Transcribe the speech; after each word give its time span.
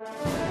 you. 0.00 0.45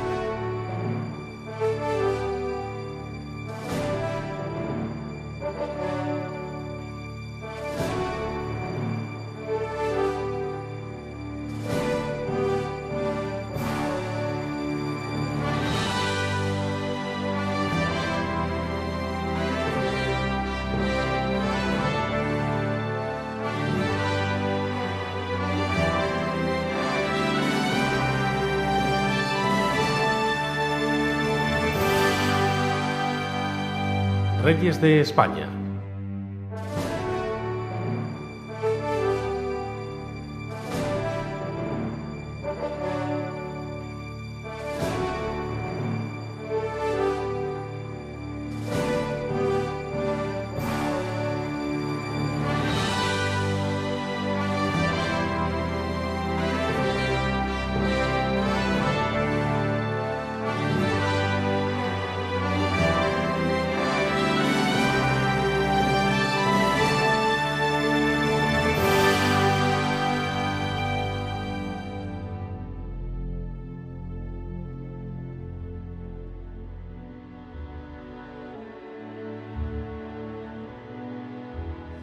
Reyes 34.46 34.80
de 34.80 35.02
España. 35.02 35.55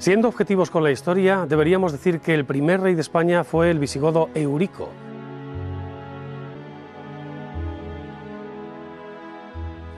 Siendo 0.03 0.27
objetivos 0.27 0.69
con 0.69 0.83
la 0.83 0.91
historia, 0.91 1.47
deberíamos 1.49 1.93
decir 1.93 2.19
que 2.19 2.35
el 2.35 2.45
primer 2.45 2.81
rey 2.81 2.97
de 2.97 3.01
España 3.01 3.45
fue 3.45 3.71
el 3.71 3.79
visigodo 3.79 4.31
Eurico. 4.35 4.89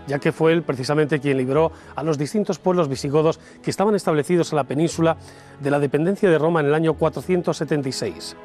ya 0.06 0.18
que 0.18 0.30
fue 0.30 0.52
él 0.52 0.62
precisamente 0.62 1.20
quien 1.20 1.38
libró 1.38 1.72
a 1.96 2.02
los 2.02 2.18
distintos 2.18 2.58
pueblos 2.58 2.90
visigodos 2.90 3.40
que 3.62 3.70
estaban 3.70 3.94
establecidos 3.94 4.52
en 4.52 4.56
la 4.56 4.64
península 4.64 5.16
de 5.58 5.70
la 5.70 5.78
dependencia 5.78 6.28
de 6.28 6.36
Roma 6.36 6.60
en 6.60 6.66
el 6.66 6.74
año 6.74 6.92
476. 6.92 8.36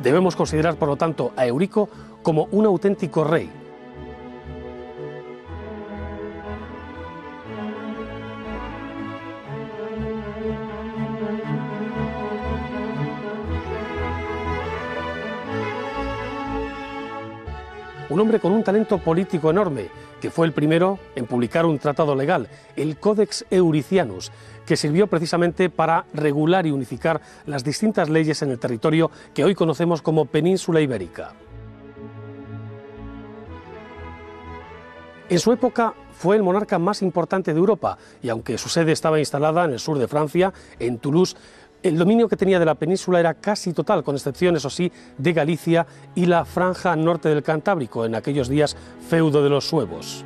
Debemos 0.00 0.36
considerar, 0.36 0.76
por 0.76 0.88
lo 0.88 0.94
tanto, 0.94 1.32
a 1.34 1.44
Eurico 1.48 1.88
como 2.22 2.46
un 2.52 2.64
auténtico 2.64 3.24
rey, 3.24 3.50
un 18.10 18.20
hombre 18.20 18.40
con 18.40 18.52
un 18.52 18.64
talento 18.64 18.98
político 18.98 19.50
enorme, 19.50 19.88
que 20.20 20.30
fue 20.30 20.46
el 20.46 20.52
primero 20.52 20.98
en 21.14 21.26
publicar 21.26 21.66
un 21.66 21.78
tratado 21.78 22.14
legal, 22.14 22.48
el 22.76 22.98
Codex 22.98 23.44
Euricianus, 23.50 24.32
que 24.66 24.76
sirvió 24.76 25.06
precisamente 25.06 25.70
para 25.70 26.04
regular 26.12 26.66
y 26.66 26.70
unificar 26.70 27.20
las 27.46 27.64
distintas 27.64 28.08
leyes 28.08 28.42
en 28.42 28.50
el 28.50 28.58
territorio 28.58 29.10
que 29.34 29.44
hoy 29.44 29.54
conocemos 29.54 30.02
como 30.02 30.26
Península 30.26 30.80
Ibérica. 30.80 31.32
En 35.30 35.38
su 35.38 35.52
época 35.52 35.92
fue 36.12 36.36
el 36.36 36.42
monarca 36.42 36.78
más 36.78 37.02
importante 37.02 37.52
de 37.52 37.58
Europa 37.60 37.98
y 38.22 38.30
aunque 38.30 38.56
su 38.56 38.70
sede 38.70 38.92
estaba 38.92 39.18
instalada 39.18 39.66
en 39.66 39.72
el 39.72 39.78
sur 39.78 39.98
de 39.98 40.08
Francia, 40.08 40.54
en 40.78 40.98
Toulouse, 40.98 41.36
el 41.82 41.96
dominio 41.96 42.28
que 42.28 42.36
tenía 42.36 42.58
de 42.58 42.64
la 42.64 42.74
península 42.74 43.20
era 43.20 43.34
casi 43.34 43.72
total, 43.72 44.02
con 44.02 44.16
excepción, 44.16 44.56
eso 44.56 44.70
sí, 44.70 44.90
de 45.16 45.32
Galicia 45.32 45.86
y 46.14 46.26
la 46.26 46.44
franja 46.44 46.96
norte 46.96 47.28
del 47.28 47.42
Cantábrico, 47.42 48.04
en 48.04 48.14
aquellos 48.14 48.48
días 48.48 48.76
feudo 49.08 49.42
de 49.42 49.50
los 49.50 49.68
suevos. 49.68 50.24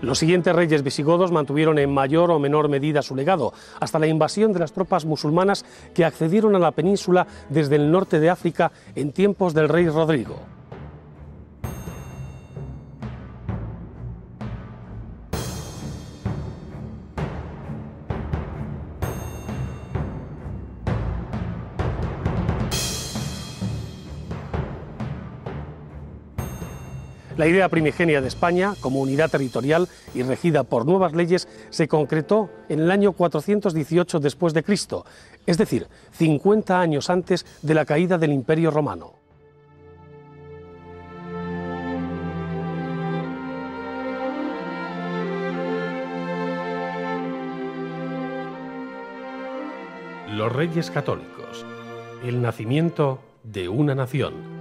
Los 0.00 0.18
siguientes 0.18 0.54
reyes 0.56 0.82
visigodos 0.82 1.30
mantuvieron 1.30 1.78
en 1.78 1.92
mayor 1.92 2.30
o 2.30 2.38
menor 2.38 2.70
medida 2.70 3.02
su 3.02 3.14
legado, 3.14 3.52
hasta 3.80 3.98
la 3.98 4.06
invasión 4.06 4.52
de 4.54 4.60
las 4.60 4.72
tropas 4.72 5.04
musulmanas 5.04 5.66
que 5.92 6.06
accedieron 6.06 6.56
a 6.56 6.58
la 6.58 6.72
península 6.72 7.26
desde 7.50 7.76
el 7.76 7.90
norte 7.90 8.18
de 8.18 8.30
África 8.30 8.72
en 8.94 9.12
tiempos 9.12 9.52
del 9.52 9.68
rey 9.68 9.88
Rodrigo. 9.88 10.59
La 27.40 27.46
idea 27.46 27.70
primigenia 27.70 28.20
de 28.20 28.28
España, 28.28 28.74
como 28.82 29.00
unidad 29.00 29.30
territorial 29.30 29.88
y 30.14 30.22
regida 30.22 30.62
por 30.62 30.84
nuevas 30.84 31.14
leyes, 31.14 31.48
se 31.70 31.88
concretó 31.88 32.50
en 32.68 32.80
el 32.80 32.90
año 32.90 33.12
418 33.12 34.20
después 34.20 34.52
de 34.52 34.62
Cristo, 34.62 35.06
es 35.46 35.56
decir, 35.56 35.86
50 36.12 36.78
años 36.78 37.08
antes 37.08 37.46
de 37.62 37.72
la 37.72 37.86
caída 37.86 38.18
del 38.18 38.34
Imperio 38.34 38.70
Romano. 38.70 39.14
Los 50.28 50.52
Reyes 50.52 50.90
Católicos. 50.90 51.64
El 52.22 52.42
nacimiento 52.42 53.20
de 53.44 53.70
una 53.70 53.94
nación. 53.94 54.59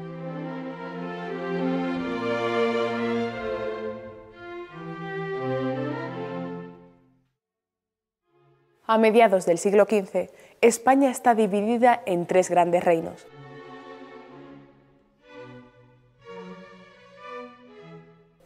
A 8.89 8.97
mediados 8.97 9.45
del 9.45 9.59
siglo 9.59 9.85
XV, 9.85 10.31
España 10.61 11.11
está 11.11 11.35
dividida 11.35 12.01
en 12.07 12.25
tres 12.25 12.50
grandes 12.50 12.83
reinos. 12.83 13.27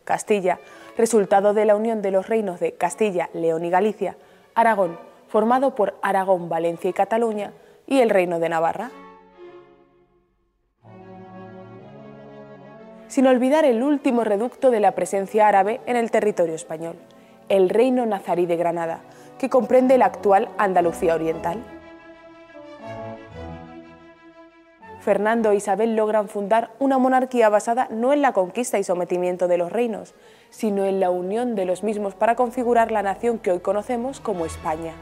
Castilla, 0.03 0.59
resultado 0.97 1.53
de 1.53 1.63
la 1.63 1.77
unión 1.77 2.01
de 2.01 2.11
los 2.11 2.27
reinos 2.27 2.59
de 2.59 2.73
Castilla, 2.73 3.29
León 3.33 3.63
y 3.63 3.69
Galicia, 3.69 4.17
Aragón, 4.53 4.99
formado 5.29 5.75
por 5.75 5.97
Aragón, 6.01 6.49
Valencia 6.49 6.89
y 6.89 6.93
Cataluña, 6.93 7.53
y 7.87 8.01
el 8.01 8.09
Reino 8.09 8.39
de 8.39 8.49
Navarra. 8.49 8.91
Sin 13.07 13.27
olvidar 13.27 13.63
el 13.63 13.81
último 13.81 14.25
reducto 14.25 14.71
de 14.71 14.81
la 14.81 14.91
presencia 14.91 15.47
árabe 15.47 15.79
en 15.85 15.95
el 15.95 16.11
territorio 16.11 16.55
español, 16.55 16.97
el 17.47 17.69
Reino 17.69 18.05
Nazarí 18.05 18.45
de 18.45 18.57
Granada, 18.57 19.03
que 19.37 19.49
comprende 19.49 19.97
la 19.97 20.05
actual 20.05 20.49
Andalucía 20.57 21.15
Oriental. 21.15 21.63
Fernando 25.03 25.51
e 25.51 25.55
Isabel 25.55 25.97
logran 25.97 26.29
fundar 26.29 26.71
una 26.79 26.97
monarquía 26.97 27.49
basada 27.49 27.89
no 27.91 28.13
en 28.13 28.21
la 28.21 28.31
conquista 28.31 28.79
y 28.79 28.85
sometimiento 28.85 29.49
de 29.49 29.57
los 29.57 29.69
reinos, 29.69 30.15
sino 30.49 30.85
en 30.85 31.01
la 31.01 31.09
unión 31.09 31.55
de 31.55 31.65
los 31.65 31.83
mismos 31.83 32.15
para 32.15 32.35
configurar 32.35 32.89
la 32.91 33.03
nación 33.03 33.37
que 33.37 33.51
hoy 33.51 33.59
conocemos 33.59 34.21
como 34.21 34.45
España. 34.45 34.93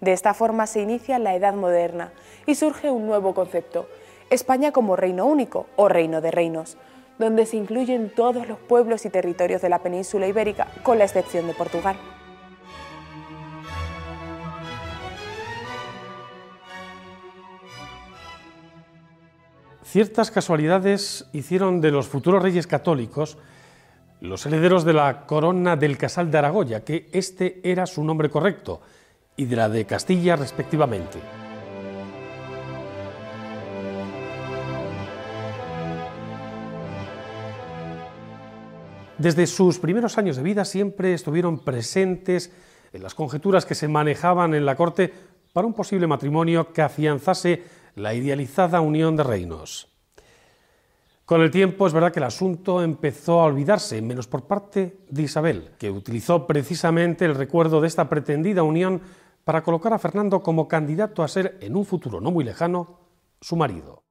De 0.00 0.12
esta 0.12 0.34
forma 0.34 0.66
se 0.66 0.80
inicia 0.80 1.18
la 1.18 1.34
Edad 1.34 1.54
Moderna 1.54 2.12
y 2.46 2.54
surge 2.54 2.90
un 2.90 3.06
nuevo 3.06 3.34
concepto, 3.34 3.88
España 4.30 4.72
como 4.72 4.96
reino 4.96 5.24
único 5.26 5.66
o 5.76 5.88
reino 5.88 6.20
de 6.20 6.30
reinos, 6.30 6.76
donde 7.18 7.46
se 7.46 7.56
incluyen 7.56 8.10
todos 8.10 8.48
los 8.48 8.58
pueblos 8.58 9.06
y 9.06 9.10
territorios 9.10 9.62
de 9.62 9.68
la 9.68 9.82
península 9.82 10.26
ibérica, 10.26 10.66
con 10.82 10.98
la 10.98 11.04
excepción 11.04 11.46
de 11.46 11.54
Portugal. 11.54 11.96
Ciertas 19.84 20.30
casualidades 20.30 21.26
hicieron 21.32 21.80
de 21.80 21.92
los 21.92 22.08
futuros 22.08 22.42
reyes 22.42 22.66
católicos 22.66 23.38
los 24.20 24.44
herederos 24.44 24.84
de 24.84 24.92
la 24.92 25.26
corona 25.26 25.76
del 25.76 25.96
Casal 25.96 26.30
de 26.30 26.38
Aragoya, 26.38 26.84
que 26.84 27.08
este 27.12 27.60
era 27.62 27.86
su 27.86 28.02
nombre 28.02 28.28
correcto, 28.28 28.80
y 29.36 29.44
de 29.44 29.56
la 29.56 29.68
de 29.68 29.84
Castilla 29.84 30.36
respectivamente. 30.36 31.45
Desde 39.18 39.46
sus 39.46 39.78
primeros 39.78 40.18
años 40.18 40.36
de 40.36 40.42
vida 40.42 40.64
siempre 40.66 41.14
estuvieron 41.14 41.60
presentes 41.60 42.52
en 42.92 43.02
las 43.02 43.14
conjeturas 43.14 43.64
que 43.64 43.74
se 43.74 43.88
manejaban 43.88 44.54
en 44.54 44.66
la 44.66 44.76
corte 44.76 45.12
para 45.54 45.66
un 45.66 45.72
posible 45.72 46.06
matrimonio 46.06 46.70
que 46.72 46.82
afianzase 46.82 47.62
la 47.94 48.12
idealizada 48.12 48.82
unión 48.82 49.16
de 49.16 49.24
reinos. 49.24 49.88
Con 51.24 51.40
el 51.40 51.50
tiempo 51.50 51.86
es 51.86 51.94
verdad 51.94 52.12
que 52.12 52.20
el 52.20 52.24
asunto 52.24 52.82
empezó 52.82 53.40
a 53.40 53.46
olvidarse, 53.46 54.00
menos 54.02 54.28
por 54.28 54.44
parte 54.44 54.98
de 55.08 55.22
Isabel, 55.22 55.70
que 55.78 55.90
utilizó 55.90 56.46
precisamente 56.46 57.24
el 57.24 57.34
recuerdo 57.34 57.80
de 57.80 57.88
esta 57.88 58.08
pretendida 58.08 58.62
unión 58.62 59.00
para 59.44 59.62
colocar 59.62 59.92
a 59.92 59.98
Fernando 59.98 60.42
como 60.42 60.68
candidato 60.68 61.22
a 61.22 61.28
ser, 61.28 61.56
en 61.62 61.74
un 61.74 61.86
futuro 61.86 62.20
no 62.20 62.30
muy 62.30 62.44
lejano, 62.44 63.00
su 63.40 63.56
marido. 63.56 64.05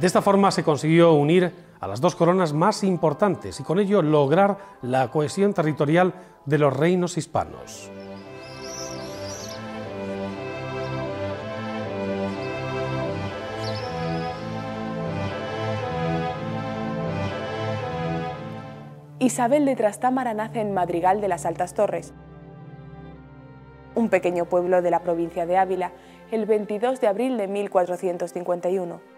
De 0.00 0.06
esta 0.06 0.22
forma 0.22 0.50
se 0.50 0.64
consiguió 0.64 1.12
unir 1.12 1.52
a 1.78 1.86
las 1.86 2.00
dos 2.00 2.16
coronas 2.16 2.54
más 2.54 2.84
importantes 2.84 3.60
y 3.60 3.62
con 3.62 3.78
ello 3.78 4.00
lograr 4.00 4.56
la 4.80 5.10
cohesión 5.10 5.52
territorial 5.52 6.14
de 6.46 6.56
los 6.56 6.74
reinos 6.74 7.18
hispanos. 7.18 7.90
Isabel 19.18 19.66
de 19.66 19.76
Trastámara 19.76 20.32
nace 20.32 20.62
en 20.62 20.72
Madrigal 20.72 21.20
de 21.20 21.28
las 21.28 21.44
Altas 21.44 21.74
Torres, 21.74 22.14
un 23.94 24.08
pequeño 24.08 24.46
pueblo 24.46 24.80
de 24.80 24.90
la 24.90 25.00
provincia 25.00 25.44
de 25.44 25.58
Ávila, 25.58 25.92
el 26.30 26.46
22 26.46 27.02
de 27.02 27.06
abril 27.06 27.36
de 27.36 27.48
1451. 27.48 29.09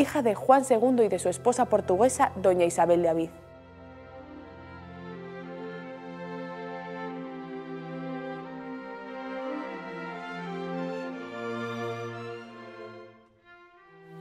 Hija 0.00 0.22
de 0.22 0.34
Juan 0.34 0.64
II 0.68 1.04
y 1.04 1.08
de 1.08 1.18
su 1.18 1.28
esposa 1.28 1.66
portuguesa, 1.66 2.32
doña 2.36 2.64
Isabel 2.64 3.02
de 3.02 3.08
Aviz. 3.08 3.30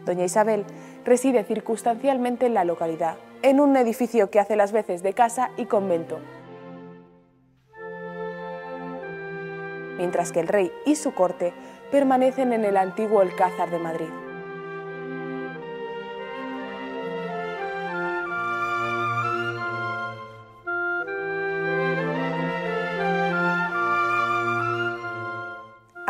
Doña 0.05 0.25
Isabel 0.25 0.65
reside 1.05 1.43
circunstancialmente 1.43 2.47
en 2.47 2.55
la 2.55 2.63
localidad, 2.63 3.15
en 3.41 3.59
un 3.59 3.77
edificio 3.77 4.29
que 4.29 4.39
hace 4.39 4.55
las 4.55 4.71
veces 4.71 5.03
de 5.03 5.13
casa 5.13 5.51
y 5.55 5.65
convento. 5.65 6.19
Mientras 9.97 10.31
que 10.31 10.39
el 10.39 10.47
rey 10.47 10.71
y 10.85 10.95
su 10.95 11.13
corte 11.13 11.53
permanecen 11.91 12.53
en 12.53 12.65
el 12.65 12.77
antiguo 12.77 13.21
Alcázar 13.21 13.69
de 13.69 13.79
Madrid. 13.79 14.28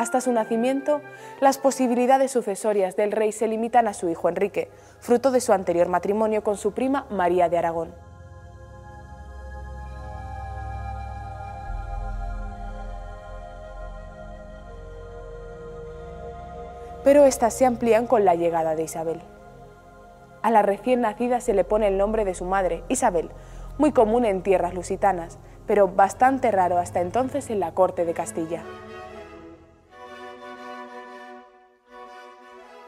Hasta 0.09 0.21
su 0.21 0.31
nacimiento, 0.31 1.01
las 1.39 1.59
posibilidades 1.59 2.31
sucesorias 2.31 2.95
del 2.95 3.11
rey 3.11 3.31
se 3.31 3.47
limitan 3.47 3.87
a 3.87 3.93
su 3.93 4.09
hijo 4.09 4.27
Enrique, 4.27 4.71
fruto 4.99 5.29
de 5.29 5.39
su 5.39 5.53
anterior 5.53 5.87
matrimonio 5.87 6.43
con 6.43 6.57
su 6.57 6.71
prima 6.71 7.05
María 7.11 7.47
de 7.47 7.59
Aragón. 7.59 7.93
Pero 17.03 17.25
estas 17.25 17.53
se 17.53 17.67
amplían 17.67 18.07
con 18.07 18.25
la 18.25 18.33
llegada 18.33 18.73
de 18.73 18.81
Isabel. 18.81 19.21
A 20.41 20.49
la 20.49 20.63
recién 20.63 21.01
nacida 21.01 21.39
se 21.39 21.53
le 21.53 21.63
pone 21.65 21.87
el 21.87 21.99
nombre 21.99 22.25
de 22.25 22.33
su 22.33 22.45
madre, 22.45 22.83
Isabel, 22.87 23.29
muy 23.77 23.91
común 23.91 24.25
en 24.25 24.41
tierras 24.41 24.73
lusitanas, 24.73 25.37
pero 25.67 25.87
bastante 25.87 26.49
raro 26.49 26.79
hasta 26.79 26.99
entonces 26.99 27.51
en 27.51 27.59
la 27.59 27.75
corte 27.75 28.05
de 28.05 28.15
Castilla. 28.15 28.63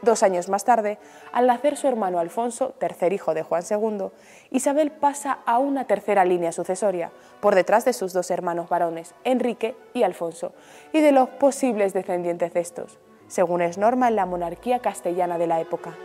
Dos 0.02 0.24
años 0.24 0.50
más 0.50 0.66
tarde, 0.66 0.98
al 1.32 1.46
nacer 1.46 1.78
su 1.78 1.88
hermano 1.88 2.18
Alfonso, 2.18 2.74
tercer 2.80 3.14
hijo 3.14 3.36
de 3.36 3.44
Juan 3.44 3.64
II, 3.70 4.08
Isabel 4.50 4.92
pasa 4.92 5.40
a 5.46 5.60
una 5.60 5.86
tercera 5.86 6.26
línea 6.26 6.52
sucesoria, 6.52 7.12
por 7.40 7.54
detrás 7.54 7.86
de 7.86 7.94
sus 7.94 8.12
dos 8.12 8.32
hermanos 8.32 8.68
varones, 8.68 9.14
Enrique 9.24 9.76
y 9.94 10.02
Alfonso, 10.02 10.54
y 10.92 11.02
de 11.02 11.12
los 11.12 11.30
posibles 11.30 11.94
descendientes 11.94 12.52
de 12.54 12.62
estos, 12.62 13.00
según 13.28 13.62
es 13.62 13.78
norma 13.78 14.08
en 14.08 14.16
la 14.16 14.26
monarquía 14.26 14.80
castellana 14.80 15.38
de 15.38 15.48
la 15.48 15.62
época. 15.62 15.96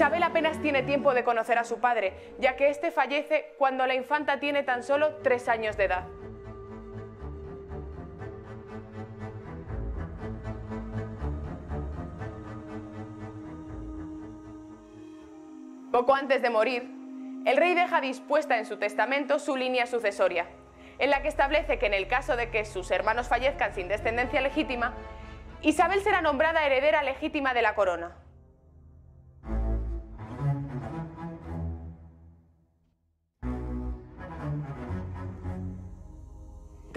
Isabel 0.00 0.22
apenas 0.22 0.58
tiene 0.62 0.82
tiempo 0.82 1.12
de 1.12 1.24
conocer 1.24 1.58
a 1.58 1.64
su 1.64 1.78
padre, 1.78 2.14
ya 2.38 2.56
que 2.56 2.70
éste 2.70 2.90
fallece 2.90 3.52
cuando 3.58 3.86
la 3.86 3.94
infanta 3.94 4.40
tiene 4.40 4.62
tan 4.62 4.82
solo 4.82 5.16
tres 5.16 5.46
años 5.46 5.76
de 5.76 5.84
edad. 5.84 6.06
Poco 15.92 16.14
antes 16.14 16.40
de 16.40 16.48
morir, 16.48 16.90
el 17.44 17.58
rey 17.58 17.74
deja 17.74 18.00
dispuesta 18.00 18.56
en 18.56 18.64
su 18.64 18.78
testamento 18.78 19.38
su 19.38 19.54
línea 19.54 19.84
sucesoria, 19.84 20.46
en 20.98 21.10
la 21.10 21.20
que 21.20 21.28
establece 21.28 21.78
que 21.78 21.84
en 21.84 21.92
el 21.92 22.08
caso 22.08 22.36
de 22.36 22.48
que 22.48 22.64
sus 22.64 22.90
hermanos 22.90 23.28
fallezcan 23.28 23.74
sin 23.74 23.88
descendencia 23.88 24.40
legítima, 24.40 24.94
Isabel 25.60 26.00
será 26.00 26.22
nombrada 26.22 26.64
heredera 26.64 27.02
legítima 27.02 27.52
de 27.52 27.60
la 27.60 27.74
corona. 27.74 28.16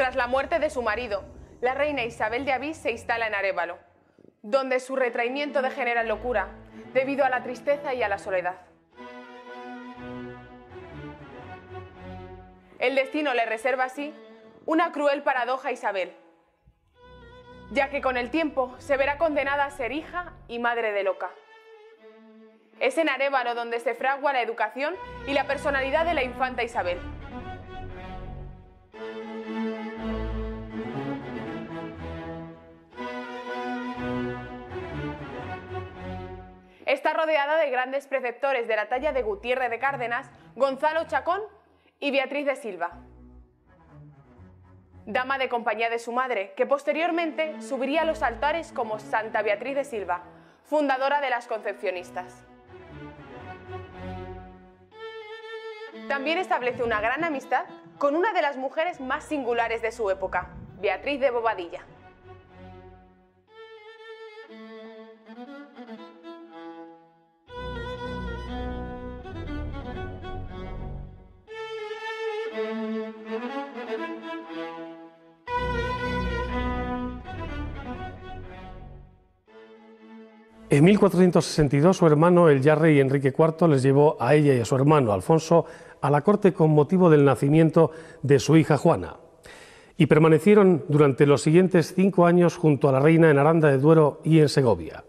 Tras 0.03 0.17
la 0.17 0.27
muerte 0.27 0.59
de 0.59 0.69
su 0.69 0.81
marido, 0.81 1.23
la 1.61 1.75
reina 1.75 2.03
Isabel 2.03 2.43
de 2.43 2.51
Avís 2.51 2.75
se 2.75 2.91
instala 2.91 3.25
en 3.25 3.35
Arévalo, 3.35 3.77
donde 4.41 4.81
su 4.81 4.97
retraimiento 4.97 5.61
degenera 5.61 6.01
en 6.01 6.09
locura 6.09 6.49
debido 6.93 7.23
a 7.23 7.29
la 7.29 7.41
tristeza 7.41 7.93
y 7.93 8.03
a 8.03 8.09
la 8.09 8.17
soledad. 8.17 8.57
El 12.79 12.95
destino 12.95 13.33
le 13.33 13.45
reserva 13.45 13.85
así 13.85 14.13
una 14.65 14.91
cruel 14.91 15.23
paradoja 15.23 15.69
a 15.69 15.71
Isabel, 15.71 16.13
ya 17.71 17.89
que 17.89 18.01
con 18.01 18.17
el 18.17 18.29
tiempo 18.29 18.75
se 18.79 18.97
verá 18.97 19.17
condenada 19.17 19.63
a 19.63 19.71
ser 19.71 19.93
hija 19.93 20.33
y 20.49 20.59
madre 20.59 20.91
de 20.91 21.03
loca. 21.03 21.29
Es 22.81 22.97
en 22.97 23.07
Arévalo 23.07 23.55
donde 23.55 23.79
se 23.79 23.95
fragua 23.95 24.33
la 24.33 24.41
educación 24.41 24.97
y 25.27 25.31
la 25.31 25.47
personalidad 25.47 26.03
de 26.03 26.13
la 26.13 26.23
infanta 26.25 26.61
Isabel. 26.61 26.99
Está 36.93 37.11
rodeada 37.11 37.57
de 37.57 37.71
grandes 37.71 38.05
preceptores 38.05 38.67
de 38.67 38.75
la 38.75 38.87
talla 38.87 39.11
de 39.13 39.23
Gutiérrez 39.23 39.71
de 39.71 39.79
Cárdenas, 39.79 40.29
Gonzalo 40.55 41.05
Chacón 41.07 41.41
y 41.99 42.11
Beatriz 42.11 42.45
de 42.45 42.55
Silva. 42.55 42.99
Dama 45.07 45.39
de 45.39 45.49
compañía 45.49 45.89
de 45.89 45.97
su 45.97 46.11
madre, 46.11 46.53
que 46.55 46.67
posteriormente 46.67 47.59
subiría 47.63 48.03
a 48.03 48.05
los 48.05 48.21
altares 48.21 48.71
como 48.71 48.99
Santa 48.99 49.41
Beatriz 49.41 49.73
de 49.73 49.85
Silva, 49.85 50.21
fundadora 50.65 51.19
de 51.19 51.31
las 51.31 51.47
Concepcionistas. 51.47 52.45
También 56.07 56.37
establece 56.37 56.83
una 56.83 57.01
gran 57.01 57.23
amistad 57.23 57.65
con 57.97 58.15
una 58.15 58.33
de 58.33 58.43
las 58.43 58.55
mujeres 58.55 59.01
más 59.01 59.23
singulares 59.23 59.81
de 59.81 59.91
su 59.91 60.11
época, 60.11 60.49
Beatriz 60.79 61.19
de 61.19 61.31
Bobadilla. 61.31 61.87
En 80.73 80.85
1462 80.85 81.97
su 81.97 82.07
hermano, 82.07 82.49
el 82.49 82.59
ya 82.59 82.73
rey 82.73 82.99
Enrique 82.99 83.31
IV, 83.37 83.67
les 83.67 83.83
llevó 83.83 84.17
a 84.19 84.33
ella 84.33 84.55
y 84.55 84.59
a 84.59 84.65
su 84.65 84.73
hermano 84.73 85.13
Alfonso 85.13 85.65
a 86.01 86.09
la 86.09 86.21
corte 86.21 86.51
con 86.51 86.71
motivo 86.71 87.11
del 87.11 87.25
nacimiento 87.25 87.91
de 88.23 88.39
su 88.39 88.57
hija 88.57 88.75
Juana. 88.75 89.17
Y 89.97 90.07
permanecieron 90.07 90.83
durante 90.87 91.27
los 91.27 91.43
siguientes 91.43 91.93
cinco 91.95 92.25
años 92.25 92.57
junto 92.57 92.89
a 92.89 92.91
la 92.91 92.99
reina 92.99 93.29
en 93.29 93.37
Aranda 93.37 93.69
de 93.69 93.77
Duero 93.77 94.19
y 94.23 94.39
en 94.39 94.49
Segovia. 94.49 95.03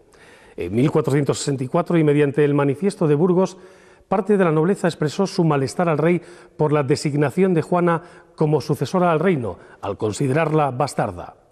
En 0.55 0.75
1464 0.75 1.97
y 1.97 2.03
mediante 2.03 2.45
el 2.45 2.53
manifiesto 2.53 3.07
de 3.07 3.15
Burgos, 3.15 3.57
parte 4.07 4.37
de 4.37 4.43
la 4.43 4.51
nobleza 4.51 4.87
expresó 4.87 5.25
su 5.25 5.43
malestar 5.43 5.89
al 5.89 5.97
rey 5.97 6.21
por 6.57 6.73
la 6.73 6.83
designación 6.83 7.55
de 7.55 7.63
Juana 7.63 8.03
como 8.35 8.61
sucesora 8.61 9.11
al 9.11 9.19
reino, 9.19 9.57
al 9.81 9.97
considerarla 9.97 10.69
bastarda. 10.69 11.44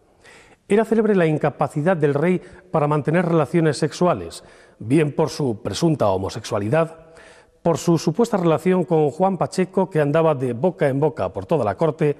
Era 0.67 0.86
célebre 0.86 1.15
la 1.15 1.25
incapacidad 1.25 1.98
del 1.98 2.13
rey 2.13 2.41
para 2.72 2.88
mantener 2.88 3.25
relaciones 3.25 3.77
sexuales, 3.77 4.43
bien 4.79 5.13
por 5.13 5.29
su 5.29 5.62
presunta 5.62 6.08
homosexualidad, 6.08 7.13
por 7.62 7.77
su 7.77 7.98
supuesta 7.98 8.38
relación 8.38 8.86
con 8.86 9.10
Juan 9.10 9.38
Pacheco, 9.38 9.89
que 9.89 10.00
andaba 10.00 10.36
de 10.36 10.53
boca 10.53 10.88
en 10.88 11.00
boca 11.00 11.34
por 11.34 11.46
toda 11.46 11.65
la 11.65 11.75
corte, 11.75 12.17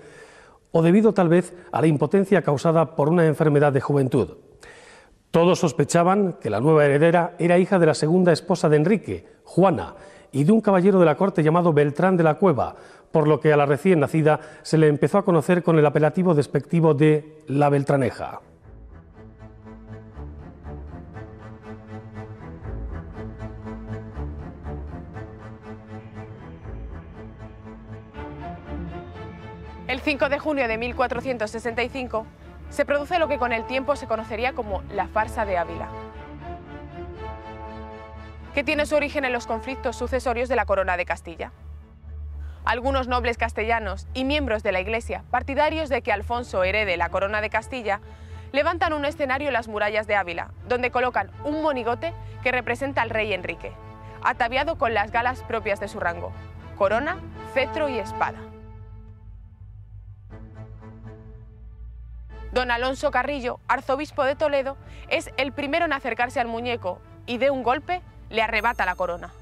o 0.72 0.82
debido 0.82 1.14
tal 1.14 1.30
vez 1.30 1.54
a 1.72 1.80
la 1.80 1.88
impotencia 1.88 2.42
causada 2.42 2.96
por 2.96 3.08
una 3.08 3.26
enfermedad 3.26 3.72
de 3.72 3.82
juventud. 3.82 4.38
Todos 5.32 5.60
sospechaban 5.60 6.34
que 6.34 6.50
la 6.50 6.60
nueva 6.60 6.86
heredera 6.86 7.36
era 7.40 7.58
hija 7.58 7.80
de 7.80 7.86
la 7.86 7.94
segunda 7.94 8.32
esposa 8.32 8.70
de 8.70 8.78
Enrique, 8.78 9.26
Juana, 9.44 9.96
y 10.32 10.44
de 10.44 10.52
un 10.52 10.62
caballero 10.62 11.00
de 11.00 11.06
la 11.06 11.16
corte 11.16 11.44
llamado 11.44 11.74
Beltrán 11.74 12.18
de 12.18 12.24
la 12.24 12.36
Cueva, 12.36 12.76
por 13.14 13.28
lo 13.28 13.40
que 13.40 13.54
a 13.54 13.58
la 13.58 13.68
recién 13.68 14.00
nacida 14.00 14.40
se 14.64 14.80
le 14.80 14.88
empezó 14.88 15.20
a 15.20 15.24
conocer 15.24 15.62
con 15.62 15.78
el 15.78 15.86
apelativo 15.86 16.34
despectivo 16.34 16.96
de 16.96 17.38
la 17.48 17.70
Beltraneja. 17.70 18.42
El 29.88 30.00
5 30.00 30.30
de 30.30 30.40
junio 30.40 30.68
de 30.68 30.80
1465 30.80 32.26
se 32.72 32.84
produce 32.84 33.20
lo 33.20 33.28
que 33.28 33.38
con 33.38 33.54
el 33.54 33.68
tiempo 33.68 33.96
se 33.96 34.08
conocería 34.08 34.54
como 34.54 34.82
la 34.92 35.06
farsa 35.08 35.46
de 35.46 35.60
Ávila, 35.60 35.88
que 38.56 38.64
tiene 38.64 38.88
su 38.88 38.96
origen 38.96 39.24
en 39.24 39.34
los 39.34 39.46
conflictos 39.46 39.96
sucesorios 39.96 40.50
de 40.50 40.56
la 40.56 40.66
corona 40.66 40.98
de 40.98 41.06
Castilla. 41.06 41.52
Algunos 42.66 43.10
nobles 43.10 43.38
castellanos 43.38 44.08
y 44.14 44.24
miembros 44.24 44.64
de 44.64 44.72
la 44.72 44.80
Iglesia, 44.80 45.26
partidarios 45.32 45.90
de 45.90 46.02
que 46.02 46.14
Alfonso 46.14 46.64
herede 46.64 46.96
la 46.96 47.10
corona 47.10 47.42
de 47.42 47.50
Castilla, 47.50 48.00
levantan 48.54 48.94
un 48.94 49.04
escenario 49.04 49.48
en 49.48 49.54
las 49.54 49.68
murallas 49.68 50.08
de 50.08 50.16
Ávila, 50.16 50.52
donde 50.70 50.90
colocan 50.90 51.30
un 51.44 51.62
monigote 51.62 52.14
que 52.42 52.54
representa 52.54 53.02
al 53.02 53.10
rey 53.10 53.34
Enrique, 53.34 53.74
ataviado 54.24 54.78
con 54.78 54.94
las 54.94 55.12
galas 55.12 55.44
propias 55.44 55.82
de 55.82 55.90
su 55.90 56.00
rango, 56.00 56.32
corona, 56.78 57.18
cetro 57.54 57.90
y 57.90 58.00
espada. 58.00 58.38
Don 62.54 62.72
Alonso 62.72 63.12
Carrillo, 63.12 63.60
arzobispo 63.68 64.24
de 64.24 64.36
Toledo, 64.36 64.78
es 65.10 65.32
el 65.36 65.52
primero 65.52 65.84
en 65.84 65.92
acercarse 65.92 66.40
al 66.40 66.48
muñeco 66.48 67.02
y 67.26 67.40
de 67.40 67.50
un 67.50 67.64
golpe 67.64 68.02
le 68.30 68.42
arrebata 68.42 68.86
la 68.86 68.96
corona. 68.96 69.34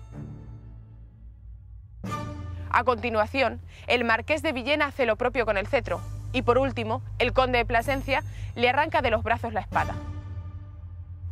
A 2.74 2.84
continuación, 2.86 3.60
el 3.88 4.06
marqués 4.06 4.42
de 4.42 4.54
Villena 4.54 4.86
hace 4.86 5.06
lo 5.06 5.18
propio 5.18 5.46
con 5.46 5.58
el 5.58 5.68
cetro 5.68 6.02
y 6.32 6.44
por 6.44 6.58
último, 6.58 7.02
el 7.20 7.34
conde 7.34 7.58
de 7.58 7.66
Plasencia 7.66 8.24
le 8.56 8.70
arranca 8.70 9.02
de 9.02 9.12
los 9.12 9.24
brazos 9.24 9.54
la 9.54 9.60
espada. 9.60 9.96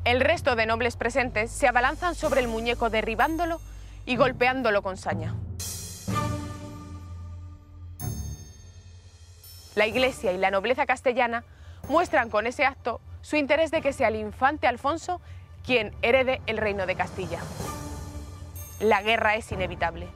El 0.04 0.20
resto 0.20 0.56
de 0.56 0.66
nobles 0.66 0.98
presentes 0.98 1.52
se 1.52 1.68
abalanzan 1.68 2.16
sobre 2.16 2.42
el 2.42 2.48
muñeco 2.48 2.90
derribándolo 2.90 3.62
y 4.06 4.18
golpeándolo 4.18 4.82
con 4.82 4.98
saña. 4.98 5.34
La 9.76 9.88
iglesia 9.88 10.34
y 10.34 10.38
la 10.38 10.52
nobleza 10.52 10.86
castellana 10.86 11.44
muestran 11.88 12.30
con 12.30 12.48
ese 12.48 12.66
acto 12.66 13.00
su 13.22 13.38
interés 13.38 13.72
de 13.72 13.82
que 13.82 13.94
sea 13.94 14.10
el 14.10 14.18
infante 14.18 14.68
Alfonso 14.68 15.22
quien 15.66 15.94
herede 16.02 16.42
el 16.48 16.58
reino 16.58 16.86
de 16.86 16.96
Castilla. 16.96 17.40
La 18.80 19.02
guerra 19.02 19.36
es 19.36 19.52
inevitable. 19.52 20.08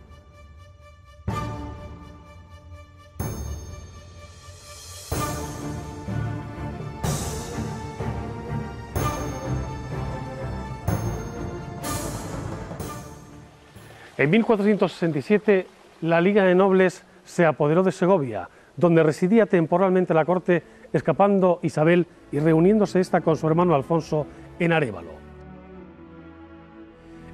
En 14.15 14.29
1467 14.29 15.65
la 16.01 16.21
Liga 16.21 16.43
de 16.43 16.53
Nobles 16.53 17.03
se 17.25 17.45
apoderó 17.45 17.81
de 17.81 17.91
Segovia, 17.91 18.47
donde 18.77 19.01
residía 19.01 19.47
temporalmente 19.47 20.13
la 20.13 20.25
corte, 20.25 20.61
escapando 20.91 21.59
Isabel 21.63 22.05
y 22.31 22.39
reuniéndose 22.39 22.99
esta 22.99 23.21
con 23.21 23.37
su 23.37 23.47
hermano 23.47 23.73
Alfonso 23.73 24.27
en 24.59 24.71
Arévalo. 24.71 25.11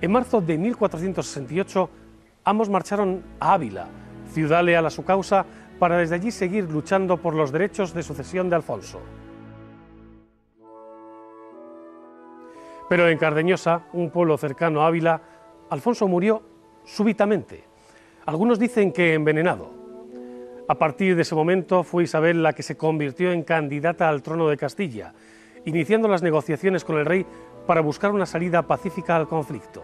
En 0.02 0.12
marzo 0.12 0.40
de 0.40 0.58
1468 0.58 1.90
ambos 2.46 2.70
marcharon 2.70 3.24
a 3.42 3.54
Ávila, 3.54 3.88
ciudad 4.32 4.64
leal 4.64 4.86
a 4.86 4.90
su 4.90 5.04
causa, 5.04 5.46
para 5.80 5.98
desde 5.98 6.16
allí 6.16 6.32
seguir 6.32 6.70
luchando 6.70 7.18
por 7.18 7.34
los 7.34 7.52
derechos 7.52 7.94
de 7.94 8.04
sucesión 8.04 8.50
de 8.50 8.56
Alfonso. 8.56 9.02
Pero 12.88 13.08
en 13.10 13.18
Cardeñosa, 13.18 13.84
un 13.94 14.10
pueblo 14.10 14.38
cercano 14.38 14.82
a 14.82 14.88
Ávila, 14.88 15.22
Alfonso 15.70 16.08
murió 16.08 16.42
súbitamente. 16.94 17.64
Algunos 18.26 18.60
dicen 18.60 18.92
que 18.92 19.14
envenenado. 19.14 19.72
A 20.68 20.76
partir 20.76 21.16
de 21.16 21.24
ese 21.24 21.36
momento 21.36 21.84
fue 21.84 22.04
Isabel 22.04 22.44
la 22.44 22.54
que 22.54 22.64
se 22.64 22.78
convirtió 22.78 23.32
en 23.32 23.44
candidata 23.44 24.10
al 24.10 24.22
trono 24.22 24.48
de 24.48 24.58
Castilla, 24.58 25.14
iniciando 25.66 26.08
las 26.08 26.22
negociaciones 26.22 26.84
con 26.84 26.98
el 26.98 27.06
rey 27.06 27.26
para 27.66 27.82
buscar 27.82 28.12
una 28.12 28.26
salida 28.26 28.64
pacífica 28.64 29.16
al 29.16 29.28
conflicto. 29.28 29.84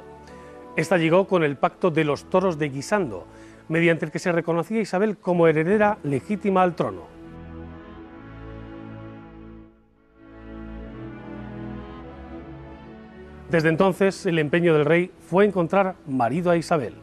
Esta 0.76 0.98
llegó 0.98 1.28
con 1.28 1.44
el 1.44 1.58
pacto 1.58 1.90
de 1.90 2.04
los 2.04 2.30
toros 2.30 2.60
de 2.60 2.70
Guisando, 2.70 3.26
mediante 3.68 4.06
el 4.06 4.12
que 4.12 4.20
se 4.20 4.32
reconocía 4.32 4.80
a 4.80 4.84
Isabel 4.84 5.18
como 5.18 5.48
heredera 5.48 5.98
legítima 6.04 6.62
al 6.62 6.76
trono. 6.76 7.15
Desde 13.50 13.70
entonces, 13.70 14.26
el 14.26 14.40
empeño 14.40 14.74
del 14.74 14.86
rey 14.86 15.12
fue 15.30 15.46
encontrar 15.46 15.96
marido 16.08 16.52
a 16.52 16.58
Isabel. 16.58 16.96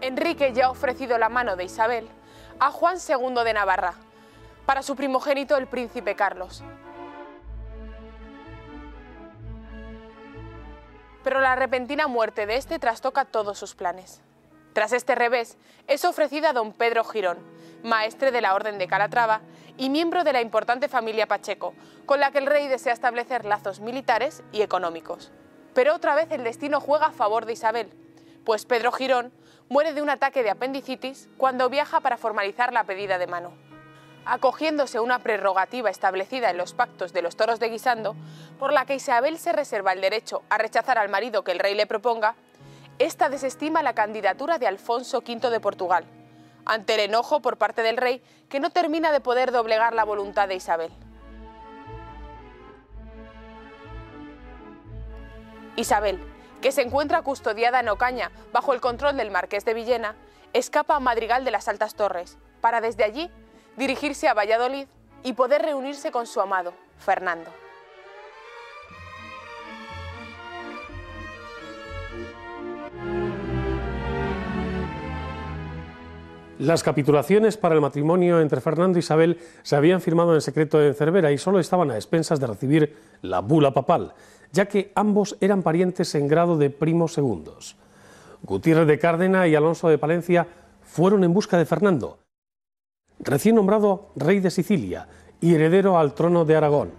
Enrique 0.00 0.52
ya 0.54 0.66
ha 0.66 0.70
ofrecido 0.70 1.18
la 1.18 1.28
mano 1.28 1.54
de 1.54 1.64
Isabel 1.64 2.08
a 2.58 2.70
Juan 2.70 2.96
II 2.96 3.44
de 3.44 3.52
Navarra, 3.52 3.94
para 4.68 4.82
su 4.82 4.96
primogénito 4.96 5.56
el 5.56 5.66
príncipe 5.66 6.14
Carlos. 6.14 6.62
Pero 11.24 11.40
la 11.40 11.56
repentina 11.56 12.06
muerte 12.06 12.44
de 12.44 12.56
este 12.56 12.78
trastoca 12.78 13.24
todos 13.24 13.58
sus 13.58 13.74
planes. 13.74 14.20
Tras 14.74 14.92
este 14.92 15.14
revés, 15.14 15.56
es 15.86 16.04
ofrecida 16.04 16.50
a 16.50 16.52
don 16.52 16.74
Pedro 16.74 17.02
Girón, 17.02 17.38
maestre 17.82 18.30
de 18.30 18.42
la 18.42 18.54
Orden 18.54 18.76
de 18.76 18.88
Calatrava 18.88 19.40
y 19.78 19.88
miembro 19.88 20.22
de 20.22 20.34
la 20.34 20.42
importante 20.42 20.88
familia 20.88 21.26
Pacheco, 21.26 21.72
con 22.04 22.20
la 22.20 22.30
que 22.30 22.36
el 22.36 22.46
rey 22.46 22.68
desea 22.68 22.92
establecer 22.92 23.46
lazos 23.46 23.80
militares 23.80 24.42
y 24.52 24.60
económicos. 24.60 25.32
Pero 25.72 25.94
otra 25.94 26.14
vez 26.14 26.30
el 26.30 26.44
destino 26.44 26.78
juega 26.78 27.06
a 27.06 27.12
favor 27.12 27.46
de 27.46 27.54
Isabel, 27.54 27.88
pues 28.44 28.66
Pedro 28.66 28.92
Girón 28.92 29.32
muere 29.70 29.94
de 29.94 30.02
un 30.02 30.10
ataque 30.10 30.42
de 30.42 30.50
apendicitis 30.50 31.30
cuando 31.38 31.70
viaja 31.70 32.00
para 32.00 32.18
formalizar 32.18 32.74
la 32.74 32.84
pedida 32.84 33.16
de 33.16 33.28
mano. 33.28 33.67
Acogiéndose 34.28 34.98
a 34.98 35.02
una 35.02 35.20
prerrogativa 35.20 35.88
establecida 35.88 36.50
en 36.50 36.58
los 36.58 36.74
pactos 36.74 37.14
de 37.14 37.22
los 37.22 37.34
toros 37.34 37.58
de 37.60 37.70
Guisando, 37.70 38.14
por 38.58 38.74
la 38.74 38.84
que 38.84 38.94
Isabel 38.94 39.38
se 39.38 39.52
reserva 39.52 39.94
el 39.94 40.02
derecho 40.02 40.42
a 40.50 40.58
rechazar 40.58 40.98
al 40.98 41.08
marido 41.08 41.42
que 41.42 41.52
el 41.52 41.58
rey 41.58 41.74
le 41.74 41.86
proponga, 41.86 42.34
esta 42.98 43.30
desestima 43.30 43.82
la 43.82 43.94
candidatura 43.94 44.58
de 44.58 44.66
Alfonso 44.66 45.18
V 45.26 45.48
de 45.48 45.60
Portugal, 45.60 46.04
ante 46.66 46.94
el 46.94 47.00
enojo 47.00 47.40
por 47.40 47.56
parte 47.56 47.82
del 47.82 47.96
rey 47.96 48.22
que 48.50 48.60
no 48.60 48.68
termina 48.68 49.12
de 49.12 49.20
poder 49.20 49.50
doblegar 49.50 49.94
la 49.94 50.04
voluntad 50.04 50.46
de 50.46 50.56
Isabel. 50.56 50.92
Isabel, 55.76 56.20
que 56.60 56.72
se 56.72 56.82
encuentra 56.82 57.22
custodiada 57.22 57.80
en 57.80 57.88
Ocaña 57.88 58.30
bajo 58.52 58.74
el 58.74 58.82
control 58.82 59.16
del 59.16 59.30
marqués 59.30 59.64
de 59.64 59.72
Villena, 59.72 60.16
escapa 60.52 60.96
a 60.96 61.00
Madrigal 61.00 61.46
de 61.46 61.50
las 61.50 61.66
Altas 61.68 61.94
Torres, 61.94 62.36
para 62.60 62.82
desde 62.82 63.04
allí 63.04 63.30
dirigirse 63.78 64.28
a 64.28 64.34
Valladolid 64.34 64.86
y 65.22 65.32
poder 65.32 65.62
reunirse 65.62 66.10
con 66.10 66.26
su 66.26 66.40
amado, 66.40 66.74
Fernando. 66.98 67.50
Las 76.58 76.82
capitulaciones 76.82 77.56
para 77.56 77.76
el 77.76 77.80
matrimonio 77.80 78.40
entre 78.40 78.60
Fernando 78.60 78.98
e 78.98 79.00
Isabel 79.00 79.38
se 79.62 79.76
habían 79.76 80.00
firmado 80.00 80.34
en 80.34 80.40
secreto 80.40 80.82
en 80.82 80.92
Cervera 80.92 81.30
y 81.30 81.38
solo 81.38 81.60
estaban 81.60 81.92
a 81.92 81.94
expensas 81.94 82.40
de 82.40 82.48
recibir 82.48 82.96
la 83.22 83.38
bula 83.38 83.72
papal, 83.72 84.12
ya 84.50 84.66
que 84.66 84.90
ambos 84.96 85.36
eran 85.40 85.62
parientes 85.62 86.16
en 86.16 86.26
grado 86.26 86.58
de 86.58 86.70
primos 86.70 87.12
segundos. 87.12 87.76
Gutiérrez 88.42 88.88
de 88.88 88.98
Cárdena 88.98 89.46
y 89.46 89.54
Alonso 89.54 89.88
de 89.88 89.98
Palencia 89.98 90.48
fueron 90.82 91.22
en 91.22 91.32
busca 91.32 91.58
de 91.58 91.64
Fernando, 91.64 92.18
recién 93.20 93.56
nombrado 93.56 94.10
rey 94.16 94.40
de 94.40 94.50
Sicilia 94.50 95.08
y 95.40 95.54
heredero 95.54 95.98
al 95.98 96.14
trono 96.14 96.44
de 96.44 96.56
Aragón. 96.56 96.90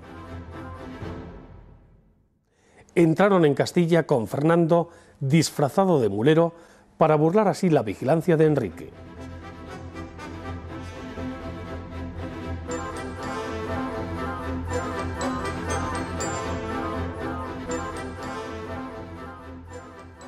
Entraron 2.95 3.45
en 3.45 3.53
Castilla 3.53 4.05
con 4.05 4.27
Fernando 4.27 4.89
disfrazado 5.19 5.99
de 5.99 6.09
mulero 6.09 6.53
para 6.97 7.15
burlar 7.15 7.47
así 7.47 7.69
la 7.69 7.83
vigilancia 7.83 8.35
de 8.35 8.45
Enrique. 8.45 8.89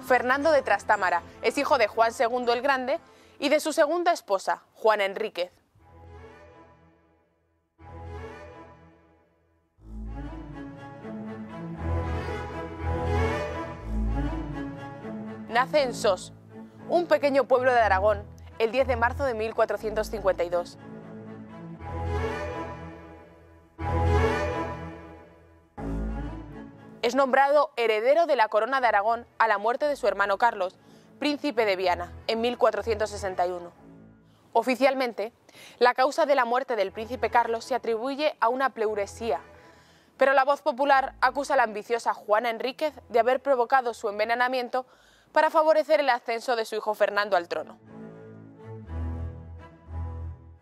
Fernando 0.08 0.52
de 0.52 0.62
Trastámara 0.62 1.24
es 1.42 1.58
hijo 1.58 1.78
de 1.78 1.88
Juan 1.88 2.12
II 2.20 2.52
el 2.52 2.62
Grande 2.62 3.00
y 3.40 3.48
de 3.48 3.62
su 3.62 3.72
segunda 3.72 4.12
esposa, 4.12 4.62
Juana 4.74 5.06
Enríquez. 5.06 5.61
Nace 15.52 15.82
en 15.82 15.94
Sos, 15.94 16.32
un 16.88 17.08
pequeño 17.08 17.44
pueblo 17.44 17.74
de 17.74 17.82
Aragón, 17.82 18.26
el 18.58 18.72
10 18.72 18.88
de 18.88 18.96
marzo 18.96 19.26
de 19.26 19.34
1452. 19.34 20.78
Es 27.02 27.16
nombrado 27.16 27.74
heredero 27.76 28.28
de 28.28 28.38
la 28.38 28.48
corona 28.48 28.80
de 28.80 28.88
Aragón 28.88 29.28
a 29.40 29.50
la 29.50 29.58
muerte 29.58 29.90
de 29.90 29.98
su 29.98 30.08
hermano 30.08 30.38
Carlos, 30.38 30.80
príncipe 31.20 31.66
de 31.66 31.76
Viana, 31.76 32.14
en 32.28 32.40
1461. 32.40 33.74
Oficialmente, 34.54 35.34
la 35.80 35.94
causa 35.94 36.26
de 36.26 36.36
la 36.36 36.46
muerte 36.46 36.78
del 36.78 36.94
príncipe 36.94 37.30
Carlos 37.30 37.66
se 37.66 37.76
atribuye 37.76 38.38
a 38.40 38.48
una 38.48 38.70
pleuresía, 38.70 39.42
pero 40.16 40.32
la 40.32 40.46
voz 40.46 40.62
popular 40.62 41.16
acusa 41.20 41.56
a 41.56 41.58
la 41.58 41.64
ambiciosa 41.64 42.14
Juana 42.14 42.50
Enríquez 42.50 42.94
de 43.10 43.20
haber 43.20 43.42
provocado 43.42 43.94
su 43.94 44.08
envenenamiento 44.08 44.86
para 45.32 45.50
favorecer 45.50 46.00
el 46.00 46.10
ascenso 46.10 46.56
de 46.56 46.66
su 46.66 46.76
hijo 46.76 46.94
Fernando 46.94 47.38
al 47.38 47.48
trono. 47.48 47.80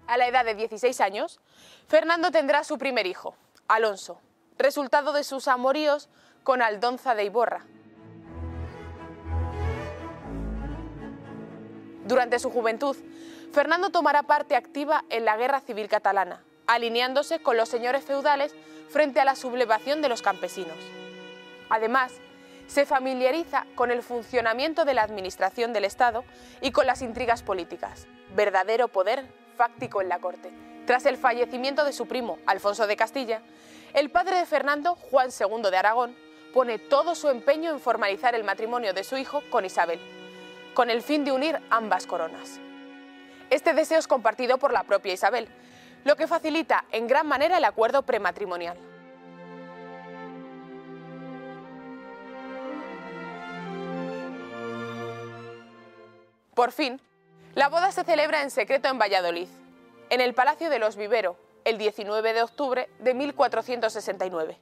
A 0.08 0.18
la 0.18 0.28
edad 0.28 0.44
de 0.44 0.56
16 0.56 1.02
años, 1.02 1.40
Fernando 1.88 2.32
tendrá 2.32 2.64
su 2.64 2.78
primer 2.78 3.06
hijo, 3.06 3.36
Alonso, 3.68 4.20
resultado 4.58 5.14
de 5.14 5.24
sus 5.24 5.48
amoríos 5.48 6.10
con 6.44 6.62
Aldonza 6.62 7.14
de 7.14 7.26
Iborra. 7.26 7.66
Durante 12.06 12.40
su 12.40 12.50
juventud, 12.50 12.98
Fernando 13.54 13.92
tomará 13.92 14.24
parte 14.24 14.56
activa 14.56 15.06
en 15.10 15.26
la 15.26 15.38
Guerra 15.38 15.60
Civil 15.60 15.88
Catalana, 15.88 16.44
alineándose 16.66 17.40
con 17.40 17.56
los 17.56 17.70
señores 17.70 18.04
feudales 18.04 18.56
frente 18.90 19.20
a 19.20 19.26
la 19.26 19.36
sublevación 19.36 20.02
de 20.02 20.10
los 20.10 20.24
campesinos. 20.24 20.78
Además, 21.70 22.14
se 22.70 22.86
familiariza 22.86 23.66
con 23.74 23.90
el 23.90 24.04
funcionamiento 24.04 24.86
de 24.86 24.94
la 24.94 25.02
administración 25.02 25.74
del 25.74 25.86
Estado 25.86 26.24
y 26.62 26.72
con 26.72 26.86
las 26.86 27.02
intrigas 27.02 27.42
políticas, 27.42 28.08
verdadero 28.36 28.88
poder 28.88 29.26
fáctico 29.58 30.02
en 30.02 30.10
la 30.10 30.20
corte. 30.20 30.54
Tras 30.86 31.08
el 31.08 31.18
fallecimiento 31.18 31.84
de 31.84 31.94
su 31.94 32.08
primo, 32.08 32.38
Alfonso 32.46 32.86
de 32.86 32.96
Castilla, 32.96 33.42
el 33.96 34.12
padre 34.12 34.38
de 34.38 34.46
Fernando, 34.46 34.96
Juan 34.96 35.30
II 35.38 35.70
de 35.70 35.78
Aragón, 35.78 36.16
pone 36.54 36.78
todo 36.78 37.16
su 37.16 37.30
empeño 37.30 37.72
en 37.72 37.80
formalizar 37.80 38.36
el 38.36 38.44
matrimonio 38.44 38.94
de 38.94 39.04
su 39.04 39.18
hijo 39.18 39.42
con 39.50 39.66
Isabel, 39.66 40.00
con 40.76 40.92
el 40.92 41.02
fin 41.02 41.26
de 41.26 41.32
unir 41.32 41.60
ambas 41.72 42.06
coronas. 42.06 42.60
Este 43.50 43.74
deseo 43.74 43.98
es 43.98 44.08
compartido 44.08 44.60
por 44.60 44.74
la 44.74 44.84
propia 44.84 45.14
Isabel, 45.14 45.48
lo 46.04 46.16
que 46.16 46.28
facilita 46.28 46.86
en 46.92 47.08
gran 47.08 47.28
manera 47.28 47.58
el 47.58 47.66
acuerdo 47.66 48.04
prematrimonial. 48.04 48.78
Por 56.60 56.74
fin, 56.74 57.00
la 57.56 57.70
boda 57.70 57.90
se 57.94 58.04
celebra 58.04 58.44
en 58.44 58.52
secreto 58.52 58.90
en 58.90 59.00
Valladolid, 59.00 59.48
en 60.10 60.20
el 60.20 60.34
Palacio 60.34 60.70
de 60.70 60.78
los 60.78 60.98
Vivero, 60.98 61.38
el 61.64 61.78
19 61.78 62.34
de 62.34 62.42
octubre 62.42 62.90
de 63.00 63.14
1469. 63.14 64.58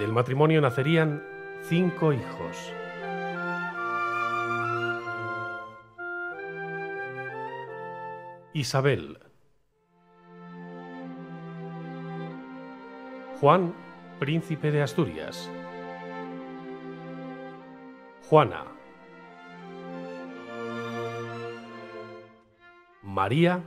Del 0.00 0.10
matrimonio 0.12 0.60
nacerían 0.60 1.24
cinco 1.68 2.12
hijos. 2.12 2.72
Isabel. 8.54 9.18
Juan, 13.40 13.74
príncipe 14.18 14.70
de 14.70 14.82
Asturias. 14.82 15.50
Juana. 18.28 18.64
María 23.02 23.62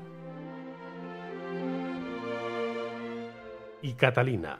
y 3.81 3.93
Catalina. 3.93 4.59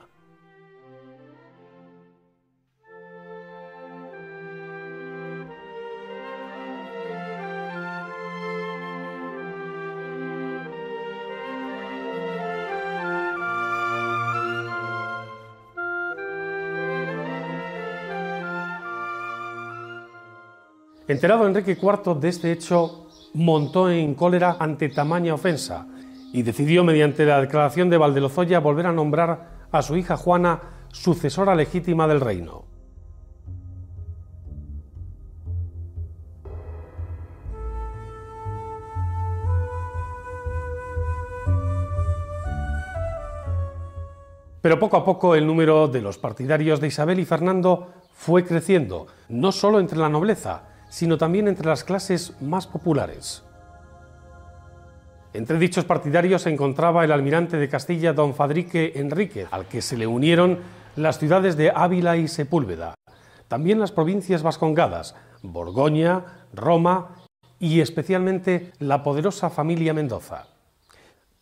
Enterado 21.08 21.46
Enrique 21.46 21.78
IV 21.80 22.18
de 22.18 22.28
este 22.28 22.50
hecho, 22.50 23.06
montó 23.32 23.88
en 23.88 24.14
cólera 24.16 24.56
ante 24.58 24.88
tamaña 24.88 25.34
ofensa 25.34 25.86
y 26.32 26.42
decidió, 26.42 26.82
mediante 26.82 27.24
la 27.24 27.40
declaración 27.40 27.88
de 27.88 27.96
Valdelozoya, 27.96 28.58
volver 28.58 28.86
a 28.86 28.92
nombrar 28.92 29.68
a 29.70 29.82
su 29.82 29.96
hija 29.96 30.16
Juana 30.16 30.60
sucesora 30.90 31.54
legítima 31.54 32.08
del 32.08 32.20
reino. 32.20 32.64
Pero 44.60 44.80
poco 44.80 44.96
a 44.96 45.04
poco 45.04 45.36
el 45.36 45.46
número 45.46 45.86
de 45.86 46.02
los 46.02 46.18
partidarios 46.18 46.80
de 46.80 46.88
Isabel 46.88 47.20
y 47.20 47.24
Fernando 47.24 47.92
fue 48.12 48.44
creciendo, 48.44 49.06
no 49.28 49.52
solo 49.52 49.78
entre 49.78 49.98
la 49.98 50.08
nobleza, 50.08 50.75
sino 50.88 51.18
también 51.18 51.48
entre 51.48 51.66
las 51.66 51.84
clases 51.84 52.40
más 52.40 52.66
populares. 52.66 53.42
Entre 55.32 55.58
dichos 55.58 55.84
partidarios 55.84 56.42
se 56.42 56.50
encontraba 56.50 57.04
el 57.04 57.12
almirante 57.12 57.58
de 57.58 57.68
Castilla, 57.68 58.14
don 58.14 58.34
Fadrique 58.34 58.92
Enrique, 58.96 59.46
al 59.50 59.66
que 59.66 59.82
se 59.82 59.98
le 59.98 60.06
unieron 60.06 60.60
las 60.96 61.18
ciudades 61.18 61.58
de 61.58 61.70
Ávila 61.74 62.16
y 62.16 62.26
Sepúlveda, 62.26 62.94
también 63.48 63.78
las 63.78 63.92
provincias 63.92 64.42
vascongadas, 64.42 65.14
Borgoña, 65.42 66.46
Roma 66.54 67.16
y 67.58 67.80
especialmente 67.80 68.72
la 68.78 69.02
poderosa 69.02 69.50
familia 69.50 69.92
Mendoza. 69.92 70.46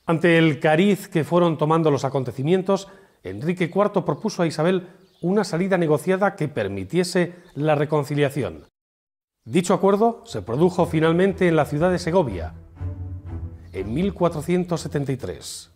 Ante 0.07 0.39
el 0.39 0.61
cariz 0.61 1.09
que 1.09 1.25
fueron 1.25 1.57
tomando 1.57 1.91
los 1.91 2.05
acontecimientos, 2.05 2.89
Enrique 3.23 3.71
IV 3.73 4.05
propuso 4.05 4.43
a 4.43 4.47
Isabel 4.47 4.89
una 5.23 5.45
salida 5.45 5.79
negociada 5.79 6.37
que 6.37 6.49
permitiese 6.49 7.35
la 7.55 7.75
reconciliación. 7.75 8.65
Dicho 9.47 9.75
acuerdo 9.75 10.23
se 10.25 10.41
produjo 10.41 10.87
finalmente 10.87 11.47
en 11.47 11.55
la 11.55 11.67
ciudad 11.67 11.91
de 11.91 11.99
Segovia, 11.99 12.55
en 13.75 13.93
1473. 13.93 15.71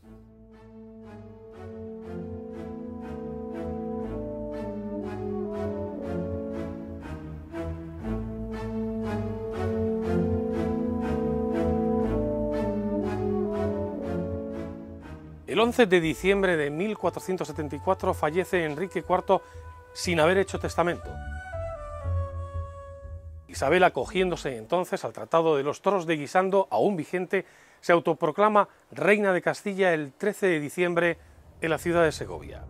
El 15.47 15.61
11 15.61 15.85
de 15.85 16.01
diciembre 16.01 16.57
de 16.57 16.71
1474 16.71 18.15
fallece 18.15 18.65
Enrique 18.65 19.05
IV 19.07 19.43
sin 19.93 20.21
haber 20.21 20.39
hecho 20.39 20.59
testamento. 20.59 21.11
Isabel, 23.49 23.83
acogiéndose 23.83 24.57
entonces 24.57 25.05
al 25.05 25.13
Tratado 25.13 25.57
de 25.57 25.63
los 25.63 25.81
Toros 25.81 26.07
de 26.07 26.17
Guisando, 26.17 26.69
aún 26.71 26.97
vigente, 26.97 27.47
se 27.81 27.93
autoproclama 27.93 28.69
reina 28.91 29.33
de 29.33 29.43
Castilla 29.43 29.95
el 29.95 30.13
13 30.13 30.47
de 30.47 30.61
diciembre 30.61 31.19
en 31.61 31.71
la 31.71 31.79
ciudad 31.79 32.05
de 32.05 32.13
Segovia. 32.13 32.65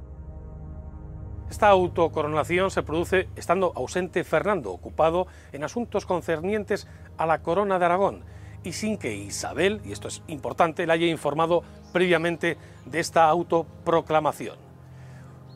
Esta 1.51 1.69
autocoronación 1.69 2.71
se 2.71 2.83
produce 2.83 3.29
estando 3.35 3.73
ausente 3.75 4.23
Fernando, 4.23 4.71
ocupado 4.71 5.27
en 5.53 5.65
asuntos 5.65 6.07
concernientes 6.07 6.87
a 7.17 7.27
la 7.27 7.43
corona 7.43 7.79
de 7.79 7.85
Aragón, 7.87 8.25
y 8.63 8.73
sin 8.73 8.99
que 8.99 9.15
Isabel, 9.15 9.81
y 9.85 9.93
esto 9.93 10.09
es 10.09 10.23
importante, 10.27 10.87
le 10.87 10.93
haya 10.93 11.07
informado 11.07 11.63
previamente 11.93 12.59
de 12.85 13.01
esta 13.01 13.25
autoproclamación. 13.25 14.59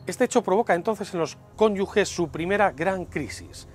Este 0.07 0.25
hecho 0.25 0.43
provoca 0.43 0.73
entonces 0.73 1.13
en 1.13 1.19
los 1.19 1.37
cónyuges 1.55 2.09
su 2.09 2.29
primera 2.29 2.71
gran 2.71 3.05
crisis. 3.05 3.67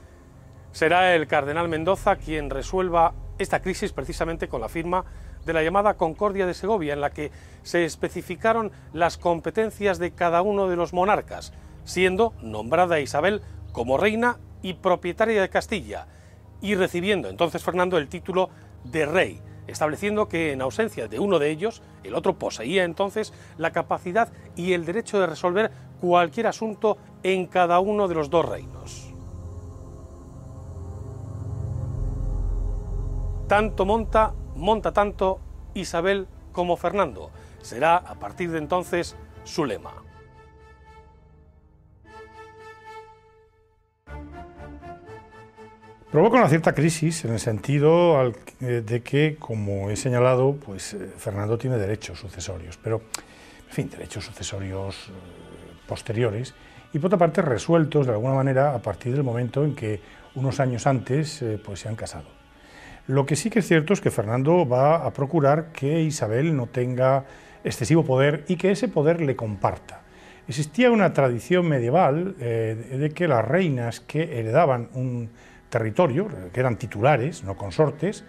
Será 0.79 1.17
el 1.17 1.27
cardenal 1.27 1.69
Mendoza 1.69 2.15
quien 2.15 2.51
resuelva 2.51 3.13
esta 3.41 3.61
crisis 3.61 3.93
precisamente 3.93 4.47
con 4.47 4.61
la 4.61 4.69
firma 4.69 5.05
de 5.45 5.53
la 5.53 5.65
llamada 5.65 5.95
Concordia 5.95 6.47
de 6.47 6.55
Segovia, 6.55 6.93
en 6.93 7.01
la 7.01 7.11
que 7.11 7.33
se 7.65 7.85
especificaron 7.85 8.71
las 8.93 9.19
competencias 9.19 9.99
de 9.99 10.13
cada 10.13 10.41
uno 10.41 10.69
de 10.69 10.77
los 10.77 10.93
monarcas, 10.93 11.53
siendo 11.83 12.33
nombrada 12.43 13.01
Isabel 13.01 13.43
como 13.73 13.99
reina 13.99 14.39
y 14.63 14.75
propietaria 14.75 15.41
de 15.41 15.49
Castilla, 15.49 16.07
y 16.61 16.77
recibiendo 16.77 17.29
entonces 17.29 17.65
Fernando 17.65 17.99
el 17.99 18.09
título 18.09 18.49
de 18.85 19.05
rey, 19.05 19.41
estableciendo 19.67 20.29
que 20.29 20.53
en 20.53 20.63
ausencia 20.63 21.09
de 21.09 21.19
uno 21.19 21.41
de 21.41 21.51
ellos, 21.51 21.83
el 22.05 22.15
otro 22.15 22.39
poseía 22.39 22.85
entonces 22.85 23.35
la 23.57 23.73
capacidad 23.73 24.33
y 24.55 24.75
el 24.75 24.85
derecho 24.85 25.19
de 25.19 25.27
resolver 25.27 25.73
cualquier 26.01 26.47
asunto 26.47 26.99
en 27.25 27.47
cada 27.49 27.81
uno 27.81 28.07
de 28.07 28.15
los 28.15 28.31
dos 28.31 28.49
reinos. 28.49 29.08
Tanto 33.49 33.87
monta, 33.87 34.35
monta 34.57 34.93
tanto 34.93 35.41
Isabel 35.73 36.29
como 36.53 36.77
Fernando. 36.77 37.31
Será 37.63 37.97
a 37.97 38.15
partir 38.17 38.51
de 38.51 38.59
entonces 38.59 39.17
su 39.45 39.65
lema. 39.65 39.95
Provoca 46.13 46.37
una 46.37 46.49
cierta 46.49 46.75
crisis 46.75 47.25
en 47.25 47.33
el 47.33 47.41
sentido 47.41 48.33
eh, 48.61 48.83
de 48.85 49.03
que, 49.03 49.37
como 49.39 49.89
he 49.89 49.97
señalado, 49.97 50.55
pues 50.55 50.93
eh, 50.93 51.11
Fernando 51.17 51.57
tiene 51.57 51.79
derechos 51.79 52.19
sucesorios, 52.19 52.79
pero, 52.83 53.03
en 53.69 53.75
fin, 53.75 53.91
derechos 53.91 54.25
sucesorios 54.25 55.09
eh, 55.09 55.13
posteriores 55.87 56.55
y, 56.93 56.99
por 56.99 57.09
otra 57.09 57.19
parte, 57.19 57.41
resueltos 57.41 58.07
de 58.07 58.13
alguna 58.13 58.35
manera 58.35 58.75
a 58.75 58.79
partir 58.81 59.15
del 59.15 59.23
momento 59.23 59.65
en 59.65 59.75
que 59.75 60.01
unos 60.35 60.61
años 60.61 60.87
antes 60.87 61.45
pues, 61.65 61.81
se 61.81 61.89
han 61.89 61.97
casado. 61.97 62.38
Lo 63.09 63.25
que 63.25 63.37
sí 63.37 63.49
que 63.49 63.61
es 63.61 63.67
cierto 63.67 63.95
es 63.95 64.03
que 64.03 64.11
Fernando 64.11 64.69
va 64.69 64.97
a 64.97 65.13
procurar 65.15 65.73
que 65.73 66.03
Isabel 66.03 66.55
no 66.55 66.67
tenga 66.67 67.25
excesivo 67.65 68.05
poder 68.05 68.45
y 68.49 68.57
que 68.57 68.71
ese 68.71 68.87
poder 68.87 69.23
le 69.23 69.35
comparta. 69.35 70.03
Existía 70.47 70.91
una 70.91 71.15
tradición 71.15 71.67
medieval 71.67 72.37
de 72.37 73.13
que 73.15 73.27
las 73.27 73.47
reinas 73.47 74.01
que 74.01 74.39
heredaban 74.39 74.91
un 74.93 75.31
territorio, 75.71 76.29
que 76.53 76.61
eran 76.61 76.77
titulares, 76.77 77.45
no 77.45 77.57
consortes, 77.57 78.25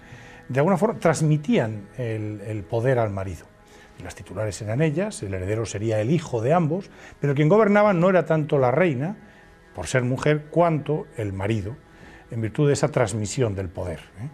de 0.47 0.59
alguna 0.61 0.77
forma 0.77 0.97
transmitían 0.97 1.89
el, 1.97 2.63
poder 2.69 2.99
al 2.99 3.09
marido. 3.09 3.45
las 4.01 4.15
titulares 4.15 4.61
eran 4.61 4.81
ellas, 4.81 5.21
el 5.23 5.33
heredero 5.33 5.65
sería 5.65 5.99
el 5.99 6.09
hijo 6.09 6.41
de 6.41 6.53
ambos, 6.53 6.89
pero 7.19 7.35
quien 7.35 7.49
gobernaba 7.49 7.91
no 7.91 8.09
era 8.09 8.25
tanto 8.25 8.57
la 8.57 8.71
reina, 8.71 9.17
por 9.75 9.87
ser 9.87 10.03
mujer, 10.03 10.45
cuanto 10.49 11.05
el 11.17 11.33
marido, 11.33 11.75
en 12.31 12.39
virtud 12.39 12.67
de 12.67 12.73
esa 12.73 12.89
transmisión 12.89 13.55
del 13.55 13.67
poder. 13.67 13.99
¿eh? 14.21 14.29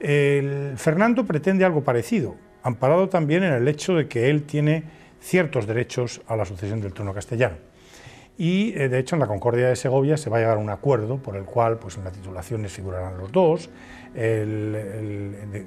El 0.00 0.74
Fernando 0.76 1.24
pretende 1.24 1.64
algo 1.64 1.82
parecido, 1.82 2.36
amparado 2.62 3.08
también 3.08 3.42
en 3.42 3.52
el 3.52 3.66
hecho 3.68 3.94
de 3.94 4.08
que 4.08 4.30
él 4.30 4.44
tiene 4.44 4.84
ciertos 5.20 5.66
derechos 5.66 6.22
a 6.26 6.36
la 6.36 6.44
sucesión 6.44 6.80
del 6.80 6.92
trono 6.92 7.12
castellano 7.12 7.56
y 8.38 8.72
eh, 8.76 8.88
de 8.88 9.00
hecho 9.00 9.16
en 9.16 9.20
la 9.20 9.26
Concordia 9.26 9.68
de 9.68 9.76
Segovia 9.76 10.16
se 10.16 10.30
va 10.30 10.36
a 10.36 10.40
llegar 10.40 10.56
a 10.56 10.60
un 10.60 10.70
acuerdo 10.70 11.18
por 11.18 11.36
el 11.36 11.44
cual 11.44 11.78
pues, 11.78 11.96
en 11.98 12.04
las 12.04 12.12
titulaciones 12.12 12.72
figurarán 12.72 13.18
los 13.18 13.32
dos, 13.32 13.68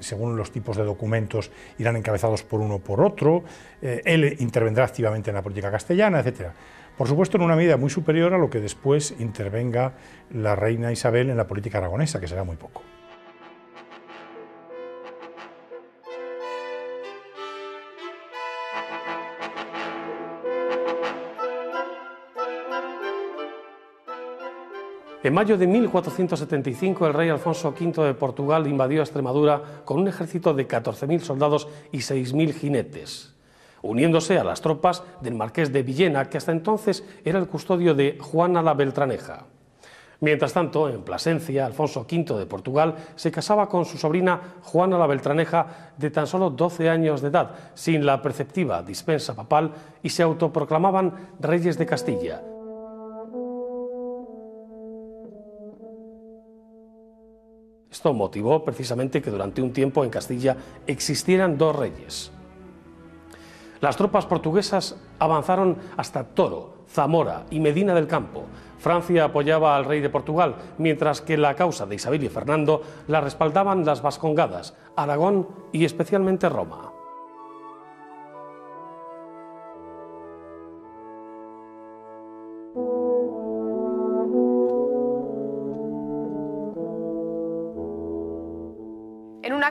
según 0.00 0.36
los 0.36 0.50
tipos 0.50 0.76
de 0.76 0.82
documentos 0.82 1.52
irán 1.78 1.96
encabezados 1.96 2.42
por 2.42 2.60
uno 2.60 2.76
o 2.76 2.78
por 2.80 3.00
otro, 3.00 3.44
eh, 3.80 4.02
él 4.04 4.36
intervendrá 4.40 4.84
activamente 4.84 5.30
en 5.30 5.36
la 5.36 5.42
política 5.42 5.70
castellana, 5.70 6.20
etc. 6.20 6.48
Por 6.96 7.06
supuesto 7.06 7.36
en 7.36 7.44
una 7.44 7.56
medida 7.56 7.76
muy 7.76 7.88
superior 7.88 8.34
a 8.34 8.38
lo 8.38 8.50
que 8.50 8.60
después 8.60 9.14
intervenga 9.20 9.92
la 10.30 10.56
reina 10.56 10.90
Isabel 10.90 11.30
en 11.30 11.36
la 11.36 11.46
política 11.46 11.78
aragonesa, 11.78 12.20
que 12.20 12.26
será 12.26 12.42
muy 12.42 12.56
poco. 12.56 12.82
En 25.24 25.34
mayo 25.34 25.56
de 25.56 25.68
1475 25.68 27.06
el 27.06 27.14
rey 27.14 27.28
Alfonso 27.28 27.68
V 27.68 28.04
de 28.04 28.14
Portugal 28.14 28.66
invadió 28.66 29.02
Extremadura 29.02 29.62
con 29.84 30.00
un 30.00 30.08
ejército 30.08 30.52
de 30.52 30.66
14.000 30.66 31.20
soldados 31.20 31.68
y 31.92 31.98
6.000 31.98 32.52
jinetes, 32.52 33.32
uniéndose 33.82 34.36
a 34.36 34.42
las 34.42 34.60
tropas 34.60 35.04
del 35.20 35.36
marqués 35.36 35.72
de 35.72 35.84
Villena, 35.84 36.28
que 36.28 36.38
hasta 36.38 36.50
entonces 36.50 37.04
era 37.24 37.38
el 37.38 37.46
custodio 37.46 37.94
de 37.94 38.18
Juana 38.20 38.62
la 38.62 38.74
Beltraneja. 38.74 39.44
Mientras 40.18 40.52
tanto, 40.52 40.88
en 40.88 41.02
Plasencia, 41.02 41.66
Alfonso 41.66 42.00
V 42.00 42.38
de 42.40 42.46
Portugal 42.46 42.96
se 43.14 43.30
casaba 43.30 43.68
con 43.68 43.84
su 43.84 43.98
sobrina 43.98 44.40
Juana 44.62 44.98
la 44.98 45.06
Beltraneja 45.06 45.92
de 45.98 46.10
tan 46.10 46.26
solo 46.26 46.50
12 46.50 46.90
años 46.90 47.22
de 47.22 47.28
edad, 47.28 47.50
sin 47.74 48.04
la 48.04 48.20
preceptiva 48.22 48.82
dispensa 48.82 49.36
papal, 49.36 49.70
y 50.02 50.08
se 50.08 50.24
autoproclamaban 50.24 51.12
reyes 51.38 51.78
de 51.78 51.86
Castilla, 51.86 52.42
Esto 57.92 58.14
motivó 58.14 58.64
precisamente 58.64 59.20
que 59.20 59.30
durante 59.30 59.60
un 59.60 59.74
tiempo 59.74 60.02
en 60.02 60.08
Castilla 60.08 60.56
existieran 60.86 61.58
dos 61.58 61.76
reyes. 61.76 62.32
Las 63.82 63.98
tropas 63.98 64.24
portuguesas 64.24 64.96
avanzaron 65.18 65.76
hasta 65.98 66.24
Toro, 66.24 66.84
Zamora 66.88 67.44
y 67.50 67.60
Medina 67.60 67.94
del 67.94 68.06
Campo. 68.06 68.44
Francia 68.78 69.24
apoyaba 69.24 69.76
al 69.76 69.84
rey 69.84 70.00
de 70.00 70.08
Portugal, 70.08 70.56
mientras 70.78 71.20
que 71.20 71.36
la 71.36 71.54
causa 71.54 71.84
de 71.84 71.96
Isabel 71.96 72.24
y 72.24 72.30
Fernando 72.30 72.82
la 73.08 73.20
respaldaban 73.20 73.84
las 73.84 74.00
Vascongadas, 74.00 74.74
Aragón 74.96 75.48
y 75.70 75.84
especialmente 75.84 76.48
Roma. 76.48 76.91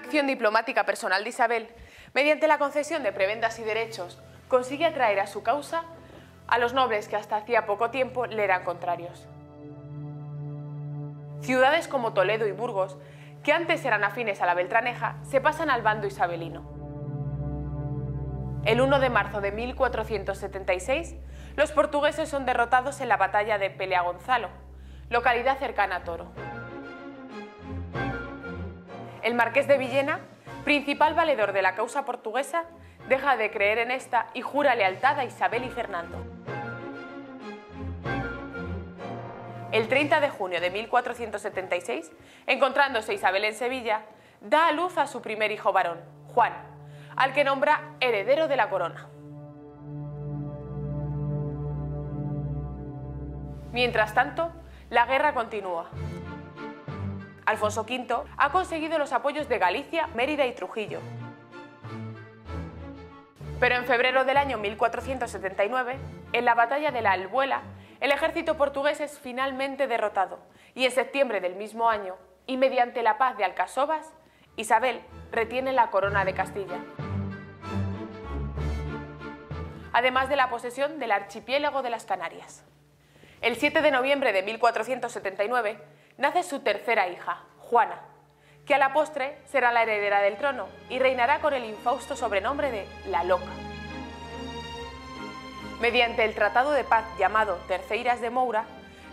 Acción 0.02 0.28
diplomática 0.28 0.86
personal 0.86 1.24
de 1.24 1.30
Isabel, 1.30 1.70
mediante 2.14 2.48
la 2.48 2.58
concesión 2.58 3.04
de 3.04 3.14
prebendas 3.14 3.60
y 3.60 3.64
derechos, 3.64 4.20
consigue 4.48 4.86
atraer 4.86 5.20
a 5.20 5.28
su 5.28 5.44
causa 5.44 5.84
a 6.48 6.58
los 6.58 6.74
nobles 6.74 7.08
que 7.08 7.16
hasta 7.16 7.38
hacía 7.38 7.66
poco 7.66 7.92
tiempo 7.92 8.26
le 8.26 8.44
eran 8.44 8.64
contrarios. 8.64 9.28
Ciudades 11.42 11.88
como 11.88 12.14
Toledo 12.14 12.46
y 12.46 12.52
Burgos, 12.52 12.98
que 13.44 13.54
antes 13.54 13.86
eran 13.86 14.04
afines 14.04 14.42
a 14.42 14.46
la 14.46 14.54
Beltraneja, 14.54 15.16
se 15.24 15.40
pasan 15.40 15.70
al 15.70 15.82
bando 15.82 16.08
isabelino. 16.08 16.70
El 18.66 18.82
1 18.82 19.00
de 19.00 19.10
marzo 19.10 19.40
de 19.42 19.52
1476, 19.52 21.16
los 21.56 21.72
portugueses 21.72 22.30
son 22.30 22.46
derrotados 22.46 23.02
en 23.02 23.10
la 23.10 23.18
batalla 23.18 23.58
de 23.58 23.70
Pelea 23.70 24.02
Gonzalo, 24.02 24.50
localidad 25.10 25.58
cercana 25.58 25.98
a 25.98 26.04
Toro. 26.04 26.32
El 29.22 29.36
marqués 29.36 29.68
de 29.68 29.78
Villena, 29.78 30.20
principal 30.64 31.14
valedor 31.14 31.54
de 31.54 31.62
la 31.62 31.76
causa 31.76 32.06
portuguesa, 32.06 32.64
deja 33.08 33.38
de 33.38 33.52
creer 33.52 33.78
en 33.78 33.92
esta 33.92 34.28
y 34.34 34.42
jura 34.42 34.74
lealtad 34.74 35.20
a 35.20 35.26
Isabel 35.26 35.64
y 35.64 35.70
Fernando. 35.70 36.18
El 39.72 39.88
30 39.88 40.20
de 40.20 40.30
junio 40.30 40.60
de 40.60 40.72
1476, 40.72 42.12
encontrándose 42.48 43.14
Isabel 43.14 43.46
en 43.46 43.54
Sevilla, 43.54 44.02
da 44.42 44.68
a 44.68 44.72
luz 44.72 44.98
a 44.98 45.06
su 45.06 45.22
primer 45.22 45.52
hijo 45.52 45.72
varón, 45.72 46.00
Juan, 46.34 46.54
al 47.16 47.32
que 47.34 47.44
nombra 47.44 47.96
heredero 48.00 48.48
de 48.48 48.56
la 48.56 48.70
corona. 48.70 49.08
Mientras 53.72 54.14
tanto, 54.14 54.52
la 54.90 55.06
guerra 55.06 55.34
continúa. 55.34 55.90
Alfonso 57.52 57.82
V 57.82 58.24
ha 58.38 58.52
conseguido 58.52 58.98
los 58.98 59.12
apoyos 59.12 59.48
de 59.48 59.60
Galicia, 59.60 60.08
Mérida 60.16 60.46
y 60.46 60.54
Trujillo. 60.54 61.00
Pero 63.60 63.76
en 63.76 63.86
febrero 63.86 64.24
del 64.24 64.38
año 64.38 64.58
1479, 64.58 65.98
en 66.34 66.46
la 66.46 66.56
batalla 66.56 66.92
de 66.92 67.02
la 67.02 67.12
Albuela, 67.12 67.62
el 68.00 68.12
ejército 68.12 68.58
portugués 68.58 69.02
es 69.02 69.20
finalmente 69.20 69.88
derrotado 69.88 70.40
y 70.74 70.86
en 70.86 70.92
septiembre 70.92 71.42
del 71.42 71.56
mismo 71.56 71.90
año, 71.90 72.16
y 72.48 72.58
mediante 72.58 73.04
la 73.04 73.18
paz 73.18 73.38
de 73.38 73.44
Alcasovas, 73.44 74.12
Isabel 74.56 75.02
retiene 75.32 75.74
la 75.74 75.92
corona 75.92 76.26
de 76.26 76.34
Castilla. 76.34 76.80
Además 79.94 80.30
de 80.30 80.38
la 80.38 80.50
posesión 80.50 81.00
del 81.00 81.12
archipiélago 81.12 81.82
de 81.82 81.90
las 81.90 82.06
Canarias. 82.06 82.64
El 83.42 83.58
7 83.58 83.82
de 83.82 83.92
noviembre 83.92 84.32
de 84.32 84.42
1479 84.42 85.78
nace 86.22 86.44
su 86.44 86.60
tercera 86.60 87.08
hija, 87.08 87.40
Juana, 87.58 88.00
que 88.68 88.76
a 88.76 88.78
la 88.78 88.94
postre 88.94 89.40
será 89.46 89.72
la 89.72 89.82
heredera 89.82 90.22
del 90.22 90.38
trono 90.38 90.68
y 90.88 91.00
reinará 91.00 91.40
con 91.40 91.52
el 91.56 91.66
infausto 91.66 92.16
sobrenombre 92.16 92.70
de 92.70 92.88
La 93.08 93.24
Loca. 93.24 93.52
Mediante 95.82 96.24
el 96.24 96.36
Tratado 96.36 96.74
de 96.74 96.84
Paz 96.84 97.06
llamado 97.18 97.56
Terceiras 97.68 98.22
de 98.22 98.30
Moura, 98.30 98.66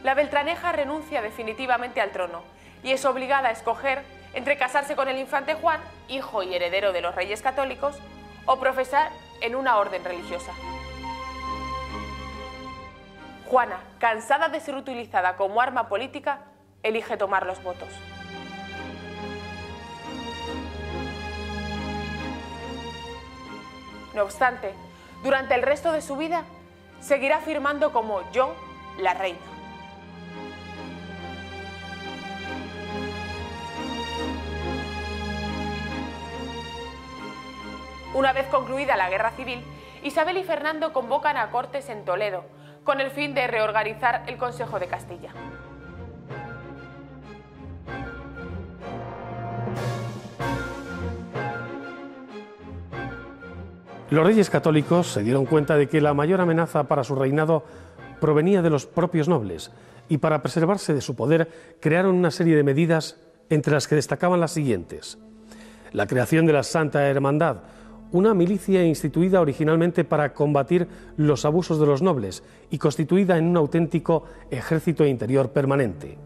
la 0.05 0.13
Beltraneja 0.13 0.71
renuncia 0.73 1.23
definitivamente 1.23 2.03
al 2.03 2.11
trono 2.11 2.43
y 2.83 2.93
es 2.93 3.07
obligada 3.07 3.49
a 3.49 3.53
escoger 3.53 4.03
entre 4.35 4.59
casarse 4.59 4.95
con 4.95 5.09
el 5.09 5.17
infante 5.17 5.55
Juan, 5.55 5.81
hijo 6.09 6.43
y 6.43 6.55
heredero 6.55 6.93
de 6.93 7.01
los 7.01 7.15
reyes 7.15 7.41
católicos, 7.41 7.97
o 8.45 8.61
profesar 8.61 9.11
en 9.41 9.57
una 9.57 9.79
orden 9.79 10.05
religiosa. 10.05 10.53
Juana, 13.47 13.81
cansada 13.99 14.51
de 14.51 14.61
ser 14.61 14.75
utilizada 14.75 15.37
como 15.37 15.63
arma 15.63 15.89
política, 15.89 16.41
elige 16.83 17.17
tomar 17.17 17.47
los 17.47 17.63
votos. 17.63 17.89
No 24.15 24.23
obstante, 24.23 24.75
durante 25.23 25.55
el 25.55 25.63
resto 25.63 25.93
de 25.93 26.03
su 26.03 26.17
vida 26.17 26.45
seguirá 27.01 27.41
firmando 27.41 27.93
como 27.93 28.21
yo, 28.33 28.55
la 28.99 29.15
reina. 29.15 29.39
Una 38.15 38.33
vez 38.33 38.47
concluida 38.47 38.97
la 38.97 39.11
guerra 39.11 39.31
civil, 39.33 39.63
Isabel 40.03 40.39
y 40.39 40.45
Fernando 40.45 40.93
convocan 40.93 41.37
a 41.37 41.51
Cortes 41.51 41.89
en 41.89 42.05
Toledo, 42.05 42.45
con 42.83 43.01
el 43.01 43.11
fin 43.11 43.35
de 43.35 43.47
reorganizar 43.47 44.25
el 44.27 44.39
Consejo 44.39 44.81
de 44.81 44.89
Castilla. 44.89 45.31
Los 54.11 54.25
reyes 54.25 54.49
católicos 54.49 55.13
se 55.13 55.23
dieron 55.23 55.45
cuenta 55.45 55.77
de 55.77 55.87
que 55.87 56.01
la 56.01 56.15
mayor 56.15 56.41
amenaza 56.41 56.85
para 56.85 57.05
su 57.05 57.15
reinado 57.15 57.65
provenía 58.23 58.63
de 58.63 58.71
los 58.71 58.87
propios 58.87 59.29
nobles 59.29 59.71
y 60.09 60.17
para 60.17 60.41
preservarse 60.41 60.95
de 60.95 61.03
su 61.03 61.15
poder 61.15 61.77
crearon 61.79 62.15
una 62.15 62.31
serie 62.31 62.57
de 62.57 62.63
medidas 62.63 63.19
entre 63.51 63.75
las 63.75 63.87
que 63.87 63.97
destacaban 63.97 64.41
las 64.41 64.53
siguientes. 64.53 65.19
La 65.93 66.07
creación 66.07 66.47
de 66.47 66.55
la 66.55 66.63
Santa 66.63 67.07
Hermandad, 67.07 67.59
una 68.11 68.33
milicia 68.33 68.83
instituida 68.83 69.43
originalmente 69.43 70.05
para 70.05 70.33
combatir 70.33 70.89
los 71.19 71.45
abusos 71.45 71.79
de 71.79 71.85
los 71.85 72.01
nobles 72.01 72.43
y 72.71 72.79
constituida 72.79 73.37
en 73.37 73.45
un 73.45 73.59
auténtico 73.59 74.25
ejército 74.51 75.05
interior 75.05 75.51
permanente. 75.51 76.17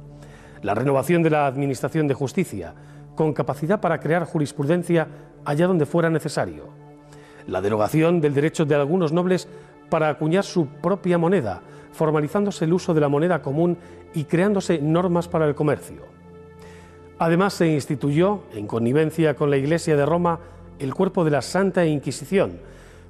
La 0.63 0.77
renovación 0.77 1.25
de 1.25 1.31
la 1.31 1.49
Administración 1.49 2.07
de 2.07 2.15
Justicia, 2.15 2.75
con 3.17 3.33
capacidad 3.33 3.81
para 3.81 3.99
crear 3.99 4.25
jurisprudencia 4.25 5.09
allá 5.45 5.67
donde 5.67 5.85
fuera 5.85 6.11
necesario 6.11 6.82
la 7.47 7.61
derogación 7.61 8.21
del 8.21 8.35
derecho 8.35 8.65
de 8.65 8.75
algunos 8.75 9.13
nobles 9.13 9.49
para 9.89 10.09
acuñar 10.09 10.45
su 10.45 10.67
propia 10.67 11.19
moneda, 11.19 11.61
formalizándose 11.93 12.65
el 12.65 12.73
uso 12.73 12.95
de 12.95 13.01
la 13.01 13.09
moneda 13.09 13.43
común 13.43 13.77
y 14.15 14.25
creándose 14.25 14.79
normas 14.81 15.29
para 15.29 15.47
el 15.47 15.55
comercio. 15.55 16.03
Además 17.19 17.55
se 17.55 17.69
instituyó, 17.69 18.43
en 18.55 18.67
connivencia 18.67 19.35
con 19.35 19.51
la 19.51 19.57
Iglesia 19.57 19.97
de 19.97 20.07
Roma, 20.07 20.41
el 20.79 20.95
cuerpo 20.95 21.25
de 21.25 21.31
la 21.31 21.43
Santa 21.43 21.85
Inquisición, 21.85 22.59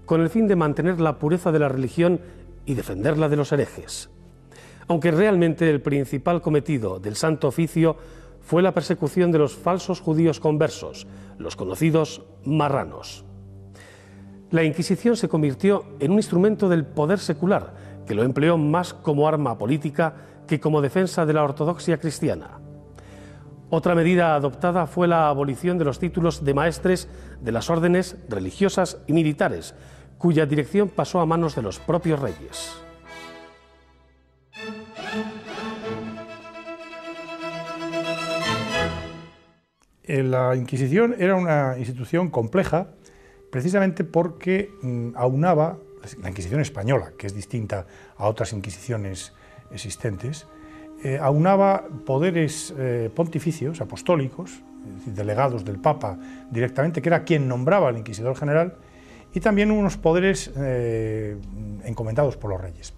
con 0.05 0.21
el 0.21 0.29
fin 0.29 0.49
de 0.49 0.57
mantener 0.57 1.01
la 1.01 1.19
pureza 1.19 1.53
de 1.53 1.61
la 1.61 1.69
religión 1.69 2.21
y 2.67 2.75
defenderla 2.75 3.29
de 3.29 3.37
los 3.37 3.53
herejes. 3.53 4.11
Aunque 4.89 5.13
realmente 5.13 5.71
el 5.71 5.81
principal 5.81 6.43
cometido 6.43 6.99
del 6.99 7.15
Santo 7.17 7.49
Oficio 7.49 7.97
fue 8.41 8.61
la 8.61 8.75
persecución 8.75 9.31
de 9.31 9.39
los 9.39 9.55
falsos 9.55 10.01
judíos 10.01 10.41
conversos, 10.41 11.07
los 11.39 11.55
conocidos 11.55 12.23
marranos 12.45 13.25
la 14.53 14.63
Inquisición 14.63 15.17
se 15.17 15.31
convirtió 15.31 15.85
en 15.99 16.13
un 16.13 16.19
instrumento 16.19 16.69
del 16.69 16.85
poder 16.85 17.19
secular, 17.19 17.73
que 18.07 18.15
lo 18.15 18.23
empleó 18.23 18.59
más 18.59 18.93
como 18.93 19.27
arma 19.27 19.57
política 19.57 20.15
que 20.47 20.61
como 20.61 20.83
defensa 20.83 21.25
de 21.25 21.33
la 21.33 21.43
ortodoxia 21.43 21.97
cristiana. 21.97 22.59
Otra 23.71 23.95
medida 23.95 24.35
adoptada 24.35 24.87
fue 24.87 25.09
la 25.09 25.29
abolición 25.29 25.79
de 25.79 25.87
los 25.87 25.99
títulos 25.99 26.45
de 26.45 26.53
maestres 26.53 27.09
de 27.41 27.51
las 27.51 27.71
órdenes 27.71 28.19
religiosas 28.29 28.99
y 29.07 29.15
militares, 29.15 29.75
cuya 30.19 30.45
dirección 30.45 30.91
pasó 30.91 31.21
a 31.21 31.27
manos 31.27 31.55
de 31.57 31.63
los 31.63 31.79
propios 31.79 32.21
reyes. 32.21 32.77
La 40.07 40.55
Inquisición 40.55 41.17
era 41.19 41.37
una 41.37 41.79
institución 41.79 42.29
compleja 42.29 42.89
precisamente 43.53 44.03
porque 44.03 44.73
mm, 44.81 45.11
aunaba 45.15 45.77
la 46.23 46.31
Inquisición 46.31 46.61
española, 46.61 47.13
que 47.17 47.27
es 47.27 47.35
distinta 47.35 47.87
a 48.17 48.27
otras 48.27 48.53
inquisiciones 48.55 49.35
existentes, 49.71 50.47
eh, 51.05 51.19
aunaba 51.21 51.85
poderes 52.07 52.75
eh, 52.79 53.11
pontificios, 53.15 53.81
apostólicos, 53.81 54.63
delegados 55.05 55.65
del 55.65 55.79
Papa 55.79 56.19
directamente, 56.51 57.03
que 57.03 57.09
era 57.11 57.25
quien 57.25 57.47
nombraba 57.47 57.89
al 57.89 57.99
inquisidor 57.99 58.35
general, 58.37 58.75
y 59.35 59.41
también 59.41 59.71
unos 59.71 59.99
poderes 59.99 60.51
eh, 60.57 61.37
encomendados 61.85 62.39
por 62.39 62.51
los 62.51 62.61
reyes. 62.61 62.95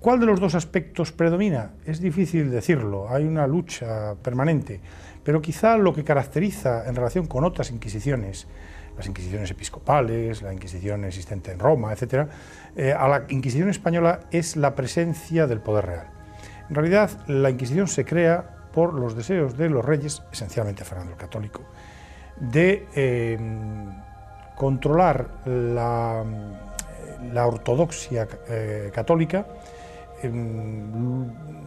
¿Cuál 0.00 0.20
de 0.20 0.26
los 0.26 0.38
dos 0.38 0.54
aspectos 0.54 1.12
predomina? 1.12 1.72
Es 1.86 2.00
difícil 2.00 2.50
decirlo, 2.50 3.08
hay 3.08 3.24
una 3.24 3.46
lucha 3.46 4.14
permanente, 4.22 4.80
pero 5.24 5.40
quizá 5.40 5.78
lo 5.78 5.94
que 5.94 6.04
caracteriza 6.04 6.86
en 6.86 6.94
relación 6.94 7.26
con 7.26 7.44
otras 7.44 7.70
inquisiciones 7.70 8.46
las 9.00 9.06
inquisiciones 9.06 9.50
episcopales, 9.50 10.42
la 10.42 10.52
inquisición 10.52 11.06
existente 11.06 11.52
en 11.52 11.58
Roma, 11.58 11.90
etc., 11.94 12.28
eh, 12.76 12.92
a 12.92 13.08
la 13.08 13.24
Inquisición 13.30 13.70
española 13.70 14.20
es 14.30 14.56
la 14.56 14.74
presencia 14.74 15.46
del 15.46 15.60
poder 15.60 15.86
real. 15.86 16.06
En 16.68 16.74
realidad, 16.74 17.10
la 17.26 17.48
Inquisición 17.48 17.88
se 17.88 18.04
crea 18.04 18.68
por 18.74 18.92
los 18.92 19.16
deseos 19.16 19.56
de 19.56 19.70
los 19.70 19.82
reyes, 19.82 20.22
esencialmente 20.30 20.84
Fernando 20.84 21.12
el 21.12 21.18
Católico, 21.18 21.62
de 22.38 22.86
em, 22.94 23.90
controlar 24.54 25.28
la, 25.46 26.22
ortodoxia 27.46 28.28
eh, 28.48 28.90
católica, 28.94 29.46
em, 30.22 31.24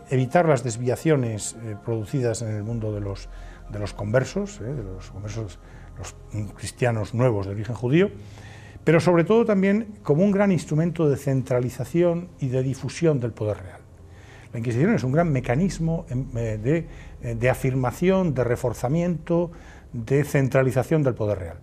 evitar 0.10 0.48
las 0.48 0.64
desviaciones 0.64 1.56
eh, 1.64 1.76
producidas 1.84 2.44
en 2.44 2.50
el 2.50 2.64
mundo 2.64 2.94
de 2.94 3.02
los, 3.02 3.28
de 3.74 3.80
los 3.80 3.94
conversos, 3.94 4.60
de 4.60 4.84
los 4.84 5.12
conversos 5.12 5.60
los 5.98 6.16
cristianos 6.54 7.14
nuevos 7.14 7.46
de 7.46 7.52
origen 7.52 7.76
judío, 7.76 8.10
pero 8.84 9.00
sobre 9.00 9.24
todo 9.24 9.46
también 9.46 9.96
como 10.04 10.24
un 10.24 10.32
gran 10.32 10.52
instrumento 10.52 11.10
de 11.10 11.18
centralización 11.18 12.30
y 12.40 12.50
de 12.50 12.64
difusión 12.64 13.20
del 13.20 13.32
poder 13.32 13.58
real. 13.58 13.80
La 14.52 14.60
Inquisición 14.60 14.94
es 14.94 15.04
un 15.04 15.12
gran 15.12 15.32
mecanismo 15.32 16.06
em, 16.10 16.26
eh, 16.36 16.86
eh, 17.24 17.36
de, 17.36 17.50
afirmación, 17.50 18.34
de 18.34 18.44
reforzamiento, 18.44 19.52
de 19.94 20.24
centralización 20.24 21.02
del 21.02 21.16
poder 21.16 21.40
real. 21.40 21.58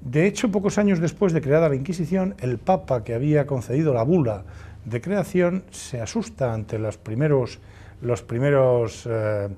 De 0.00 0.26
hecho, 0.26 0.52
pocos 0.52 0.78
años 0.78 1.00
después 1.00 1.32
de 1.32 1.40
creada 1.40 1.68
la 1.68 1.74
Inquisición, 1.74 2.36
el 2.38 2.58
Papa 2.58 3.02
que 3.02 3.14
había 3.14 3.46
concedido 3.46 3.92
la 3.92 4.04
bula 4.04 4.44
de 4.84 5.00
creación 5.00 5.64
se 5.70 6.00
asusta 6.00 6.52
ante 6.52 6.78
los 6.78 6.96
primeros, 6.96 7.58
los 8.00 8.22
primeros 8.22 9.08
eh, 9.10 9.48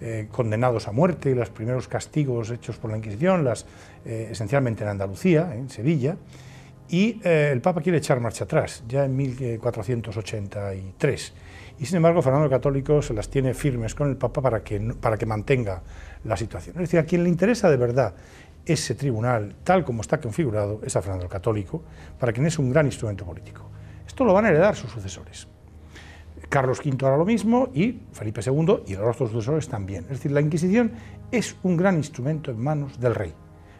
eh, 0.00 0.28
condenados 0.30 0.88
a 0.88 0.92
muerte 0.92 1.30
y 1.30 1.34
los 1.34 1.50
primeros 1.50 1.88
castigos 1.88 2.50
hechos 2.50 2.76
por 2.76 2.90
la 2.90 2.96
Inquisición, 2.96 3.44
las, 3.44 3.66
eh, 4.04 4.28
esencialmente 4.30 4.84
en 4.84 4.90
Andalucía, 4.90 5.54
en 5.54 5.68
Sevilla, 5.68 6.16
y 6.88 7.20
el 7.24 7.60
Papa 7.62 7.80
quiere 7.80 7.98
echar 7.98 8.20
marcha 8.20 8.44
atrás, 8.44 8.84
ya 8.86 9.04
en 9.04 9.16
1483. 9.16 11.32
Y 11.78 11.86
sin 11.86 11.96
embargo, 11.96 12.22
Fernando 12.22 12.44
el 12.44 12.50
Católico 12.50 13.02
se 13.02 13.12
las 13.12 13.28
tiene 13.28 13.54
firmes 13.54 13.94
con 13.94 14.08
el 14.08 14.16
Papa 14.16 14.40
para 14.40 14.62
que, 14.62 14.78
para 14.78 15.16
que 15.16 15.26
mantenga 15.26 15.82
la 16.24 16.36
situación. 16.36 16.76
Es 16.76 16.82
decir, 16.82 17.00
a 17.00 17.04
quien 17.04 17.24
le 17.24 17.28
interesa 17.28 17.68
de 17.68 17.76
verdad 17.76 18.14
ese 18.64 18.94
tribunal, 18.94 19.54
tal 19.62 19.84
como 19.84 20.02
está 20.02 20.20
configurado, 20.20 20.80
es 20.84 20.96
a 20.96 21.02
Fernando 21.02 21.24
el 21.24 21.30
Católico, 21.30 21.82
para 22.18 22.32
quien 22.32 22.46
es 22.46 22.58
un 22.58 22.70
gran 22.70 22.86
instrumento 22.86 23.24
político. 23.24 23.68
Esto 24.06 24.24
lo 24.24 24.32
van 24.32 24.46
a 24.46 24.48
heredar 24.48 24.74
sus 24.74 24.90
sucesores. 24.90 25.46
Carlos 26.48 26.80
V 26.84 26.96
hará 27.04 27.16
lo 27.16 27.24
mismo 27.24 27.68
y 27.74 28.00
Felipe 28.12 28.40
II 28.44 28.82
y 28.86 28.94
los 28.94 29.16
otros 29.16 29.30
sucesores 29.30 29.68
también. 29.68 30.04
Es 30.04 30.10
decir, 30.10 30.32
la 30.32 30.40
Inquisición 30.40 30.92
es 31.30 31.56
un 31.62 31.76
gran 31.76 31.96
instrumento 31.96 32.50
en 32.50 32.62
manos 32.62 33.00
del 33.00 33.14
rey. 33.14 33.32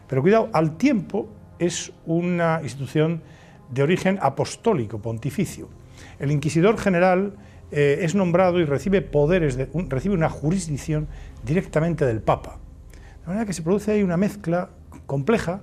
Pero 0.07 0.21
cuidado, 0.21 0.49
al 0.53 0.77
tiempo 0.77 1.29
es 1.59 1.91
una 2.05 2.59
institución 2.63 3.21
de 3.71 3.83
origen 3.83 4.19
apostólico, 4.21 4.99
pontificio. 4.99 5.69
El 6.19 6.31
inquisidor 6.31 6.77
general 6.77 7.33
eh, 7.71 7.99
es 8.01 8.15
nombrado 8.15 8.59
y 8.59 8.65
recibe 8.65 9.01
poderes, 9.01 9.57
recibe 9.89 10.15
una 10.15 10.29
jurisdicción 10.29 11.07
directamente 11.43 12.05
del 12.05 12.21
Papa. 12.21 12.59
De 13.21 13.27
manera 13.27 13.45
que 13.45 13.53
se 13.53 13.61
produce 13.61 13.91
ahí 13.91 14.03
una 14.03 14.17
mezcla 14.17 14.69
compleja 15.05 15.61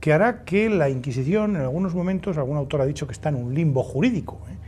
que 0.00 0.12
hará 0.12 0.44
que 0.44 0.70
la 0.70 0.88
Inquisición, 0.88 1.56
en 1.56 1.62
algunos 1.62 1.94
momentos, 1.94 2.38
algún 2.38 2.56
autor 2.56 2.80
ha 2.82 2.86
dicho 2.86 3.06
que 3.06 3.12
está 3.12 3.28
en 3.28 3.34
un 3.36 3.54
limbo 3.54 3.82
jurídico, 3.82 4.40
¿eh? 4.48 4.59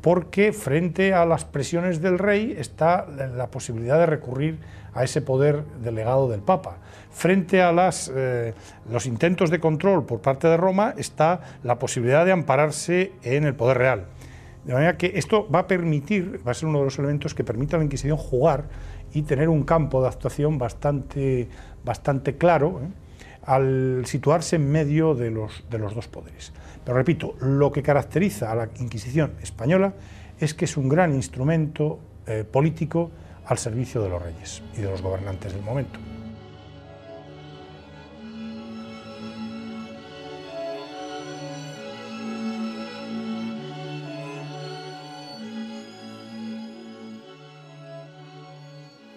Porque 0.00 0.52
frente 0.52 1.12
a 1.12 1.26
las 1.26 1.44
presiones 1.44 2.00
del 2.00 2.18
rey 2.18 2.54
está 2.56 3.06
la 3.06 3.48
posibilidad 3.48 3.98
de 3.98 4.06
recurrir 4.06 4.58
a 4.94 5.04
ese 5.04 5.22
poder 5.22 5.64
delegado 5.82 6.28
del 6.28 6.40
Papa. 6.40 6.78
Frente 7.10 7.62
a 7.62 7.72
eh, 8.14 8.54
los 8.90 9.06
intentos 9.06 9.50
de 9.50 9.60
control 9.60 10.06
por 10.06 10.20
parte 10.20 10.48
de 10.48 10.56
Roma 10.56 10.94
está 10.96 11.40
la 11.62 11.78
posibilidad 11.78 12.24
de 12.24 12.32
ampararse 12.32 13.12
en 13.22 13.44
el 13.44 13.54
poder 13.54 13.78
real. 13.78 14.06
De 14.64 14.74
manera 14.74 14.96
que 14.96 15.12
esto 15.14 15.48
va 15.50 15.60
a 15.60 15.66
permitir, 15.66 16.40
va 16.46 16.52
a 16.52 16.54
ser 16.54 16.68
uno 16.68 16.78
de 16.78 16.84
los 16.84 16.98
elementos 16.98 17.34
que 17.34 17.44
permita 17.44 17.76
a 17.76 17.78
la 17.78 17.84
Inquisición 17.84 18.16
jugar 18.16 18.64
y 19.12 19.22
tener 19.22 19.48
un 19.48 19.64
campo 19.64 20.02
de 20.02 20.08
actuación 20.08 20.58
bastante, 20.58 21.48
bastante 21.84 22.36
claro 22.36 22.80
¿eh? 22.82 22.88
al 23.44 24.02
situarse 24.04 24.56
en 24.56 24.70
medio 24.70 25.14
de 25.14 25.30
los, 25.30 25.64
de 25.70 25.78
los 25.78 25.94
dos 25.94 26.08
poderes. 26.08 26.52
Pero 26.84 26.96
repito, 26.96 27.34
lo 27.40 27.70
que 27.70 27.82
caracteriza 27.82 28.50
a 28.50 28.54
la 28.54 28.68
Inquisición 28.78 29.34
española 29.42 29.94
es 30.38 30.54
que 30.54 30.64
es 30.64 30.76
un 30.76 30.88
gran 30.88 31.14
instrumento 31.14 31.98
eh, 32.26 32.44
político 32.44 33.10
al 33.46 33.58
servicio 33.58 34.02
de 34.02 34.08
los 34.08 34.22
reyes 34.22 34.62
y 34.76 34.80
de 34.80 34.90
los 34.90 35.02
gobernantes 35.02 35.52
del 35.52 35.62
momento. 35.62 35.98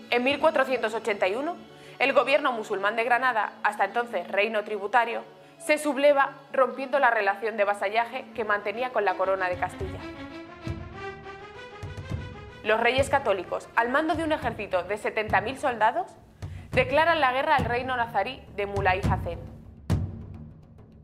En 0.10 0.24
1481, 0.24 1.56
el 1.98 2.14
gobierno 2.14 2.52
musulmán 2.52 2.96
de 2.96 3.04
Granada, 3.04 3.54
hasta 3.64 3.86
entonces 3.86 4.28
reino 4.28 4.64
tributario, 4.64 5.24
se 5.66 5.78
subleva 5.78 6.32
rompiendo 6.52 7.00
la 7.00 7.10
relación 7.10 7.56
de 7.56 7.64
vasallaje 7.64 8.26
que 8.36 8.44
mantenía 8.44 8.92
con 8.92 9.06
la 9.06 9.16
corona 9.16 9.48
de 9.48 9.56
Castilla. 9.56 10.00
Los 12.64 12.80
reyes 12.80 13.10
católicos, 13.10 13.70
al 13.76 13.90
mando 13.90 14.16
de 14.16 14.24
un 14.24 14.34
ejército 14.34 14.84
de 14.84 14.96
70.000 14.96 15.56
soldados, 15.58 16.08
declaran 16.72 17.22
la 17.22 17.32
guerra 17.32 17.56
al 17.56 17.66
reino 17.66 17.96
nazarí 17.96 18.42
de 18.56 18.66
Mulay 18.66 19.02
Hacén. 19.10 19.40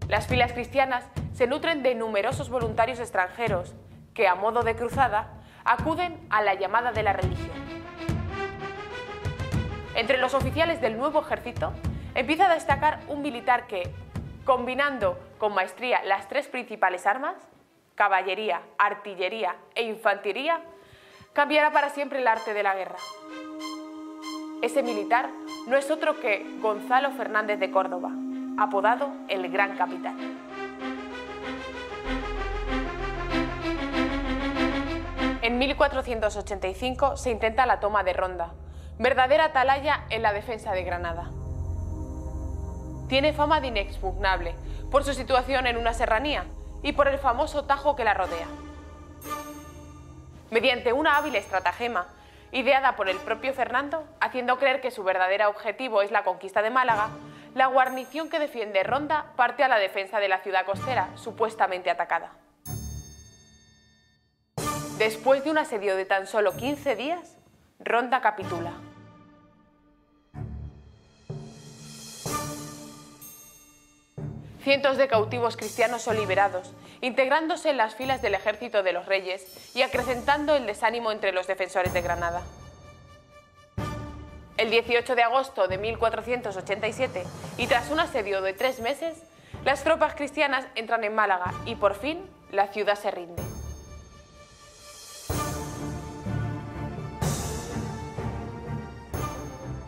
Las 0.09 0.27
filas 0.27 0.51
cristianas 0.51 1.05
se 1.33 1.47
nutren 1.47 1.81
de 1.81 1.95
numerosos 1.95 2.49
voluntarios 2.49 2.99
extranjeros 2.99 3.75
que, 4.13 4.27
a 4.27 4.35
modo 4.35 4.63
de 4.63 4.75
cruzada, 4.75 5.27
acuden 5.63 6.19
a 6.29 6.41
la 6.41 6.55
llamada 6.55 6.91
de 6.91 7.03
la 7.03 7.13
religión. 7.13 7.57
Entre 9.95 10.17
los 10.17 10.33
oficiales 10.33 10.81
del 10.81 10.97
nuevo 10.97 11.21
ejército 11.21 11.73
empieza 12.15 12.49
a 12.49 12.53
destacar 12.53 12.99
un 13.07 13.21
militar 13.21 13.67
que, 13.67 13.93
combinando 14.49 15.15
con 15.37 15.53
maestría 15.53 16.01
las 16.05 16.27
tres 16.27 16.47
principales 16.47 17.05
armas, 17.05 17.35
caballería, 17.93 18.63
artillería 18.79 19.55
e 19.75 19.83
infantería, 19.83 20.59
cambiará 21.33 21.71
para 21.71 21.91
siempre 21.91 22.17
el 22.17 22.27
arte 22.27 22.55
de 22.55 22.63
la 22.63 22.73
guerra. 22.73 22.95
Ese 24.63 24.81
militar 24.81 25.29
no 25.67 25.77
es 25.77 25.91
otro 25.91 26.19
que 26.19 26.43
Gonzalo 26.61 27.11
Fernández 27.11 27.59
de 27.59 27.69
Córdoba, 27.69 28.09
apodado 28.57 29.11
el 29.27 29.51
Gran 29.51 29.77
Capitán. 29.77 30.17
En 35.43 35.59
1485 35.59 37.17
se 37.17 37.29
intenta 37.29 37.67
la 37.67 37.79
toma 37.79 38.01
de 38.03 38.13
Ronda, 38.13 38.53
verdadera 38.97 39.45
atalaya 39.45 40.05
en 40.09 40.23
la 40.23 40.33
defensa 40.33 40.71
de 40.71 40.83
Granada. 40.83 41.29
Tiene 43.09 43.33
fama 43.33 43.59
de 43.59 43.67
inexpugnable 43.67 44.53
por 44.91 45.03
su 45.03 45.13
situación 45.13 45.65
en 45.65 45.77
una 45.77 45.93
serranía 45.93 46.45
y 46.83 46.93
por 46.93 47.07
el 47.07 47.17
famoso 47.17 47.65
tajo 47.65 47.95
que 47.95 48.03
la 48.03 48.13
rodea. 48.13 48.47
Mediante 50.51 50.93
una 50.93 51.17
hábil 51.17 51.35
estratagema, 51.35 52.07
ideada 52.51 52.95
por 52.95 53.09
el 53.09 53.17
propio 53.17 53.53
Fernando, 53.53 54.03
haciendo 54.21 54.59
creer 54.59 54.79
que 54.79 54.91
su 54.91 55.03
verdadero 55.03 55.49
objetivo 55.49 56.03
es 56.03 56.11
la 56.11 56.23
conquista 56.23 56.61
de 56.61 56.69
Málaga, 56.69 57.09
la 57.55 57.65
guarnición 57.65 58.29
que 58.29 58.37
defiende 58.37 58.83
Ronda 58.83 59.33
parte 59.35 59.63
a 59.63 59.67
la 59.67 59.79
defensa 59.79 60.19
de 60.19 60.27
la 60.27 60.39
ciudad 60.39 60.65
costera, 60.65 61.09
supuestamente 61.15 61.89
atacada. 61.89 62.31
Después 64.99 65.43
de 65.43 65.49
un 65.49 65.57
asedio 65.57 65.95
de 65.95 66.05
tan 66.05 66.27
solo 66.27 66.55
15 66.55 66.95
días, 66.95 67.37
Ronda 67.79 68.21
capitula. 68.21 68.73
Cientos 74.69 74.97
de 74.97 75.07
cautivos 75.07 75.57
cristianos 75.57 76.03
son 76.03 76.17
liberados, 76.17 76.75
integrándose 77.01 77.71
en 77.71 77.77
las 77.77 77.95
filas 77.95 78.21
del 78.21 78.35
ejército 78.35 78.83
de 78.83 78.93
los 78.93 79.07
reyes 79.07 79.75
y 79.75 79.81
acrecentando 79.81 80.55
el 80.55 80.67
desánimo 80.67 81.11
entre 81.11 81.31
los 81.31 81.47
defensores 81.47 81.91
de 81.91 82.03
Granada. 82.03 82.43
El 84.57 84.69
18 84.69 85.15
de 85.15 85.23
agosto 85.23 85.67
de 85.67 85.79
1487, 85.79 87.23
y 87.57 87.65
tras 87.65 87.89
un 87.89 87.99
asedio 87.99 88.43
de 88.43 88.53
tres 88.53 88.79
meses, 88.79 89.17
las 89.65 89.83
tropas 89.83 90.13
cristianas 90.13 90.67
entran 90.75 91.03
en 91.03 91.15
Málaga 91.15 91.51
y 91.65 91.73
por 91.73 91.95
fin 91.95 92.29
la 92.51 92.67
ciudad 92.67 92.93
se 92.93 93.09
rinde. 93.09 93.48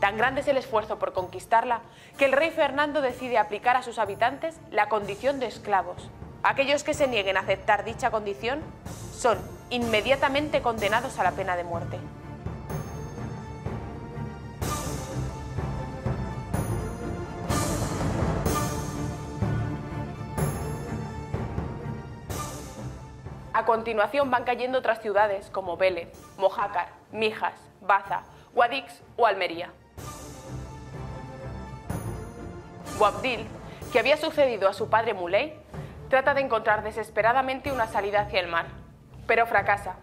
Tan 0.01 0.17
grande 0.17 0.41
es 0.41 0.47
el 0.47 0.57
esfuerzo 0.57 0.97
por 0.97 1.13
conquistarla 1.13 1.81
que 2.17 2.25
el 2.25 2.31
rey 2.31 2.49
Fernando 2.49 3.03
decide 3.03 3.37
aplicar 3.37 3.77
a 3.77 3.83
sus 3.83 3.99
habitantes 3.99 4.59
la 4.71 4.89
condición 4.89 5.39
de 5.39 5.45
esclavos. 5.45 6.09
Aquellos 6.41 6.83
que 6.83 6.95
se 6.95 7.07
nieguen 7.07 7.37
a 7.37 7.41
aceptar 7.41 7.85
dicha 7.85 8.09
condición 8.09 8.61
son 9.13 9.37
inmediatamente 9.69 10.63
condenados 10.63 11.19
a 11.19 11.23
la 11.23 11.33
pena 11.33 11.55
de 11.55 11.63
muerte. 11.63 11.99
A 23.53 23.65
continuación 23.65 24.31
van 24.31 24.45
cayendo 24.45 24.79
otras 24.79 24.99
ciudades 24.99 25.51
como 25.51 25.77
Vélez, 25.77 26.11
Mojácar, 26.39 26.87
Mijas, 27.11 27.53
Baza, 27.81 28.23
Guadix 28.55 29.03
o 29.15 29.27
Almería. 29.27 29.71
Boabdil, 33.01 33.47
que 33.91 33.97
había 33.97 34.15
sucedido 34.15 34.69
a 34.69 34.73
su 34.73 34.87
padre 34.87 35.15
Muley, 35.15 35.59
trata 36.07 36.35
de 36.35 36.41
encontrar 36.41 36.83
desesperadamente 36.83 37.71
una 37.71 37.87
salida 37.87 38.21
hacia 38.21 38.39
el 38.39 38.47
mar, 38.47 38.67
pero 39.25 39.47
fracasa, 39.47 39.95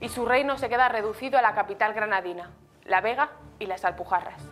y 0.00 0.08
su 0.08 0.26
reino 0.26 0.58
se 0.58 0.68
queda 0.68 0.88
reducido 0.88 1.38
a 1.38 1.42
la 1.42 1.54
capital 1.54 1.94
granadina, 1.94 2.50
La 2.82 3.00
Vega 3.00 3.30
y 3.60 3.66
las 3.66 3.84
Alpujarras. 3.84 4.42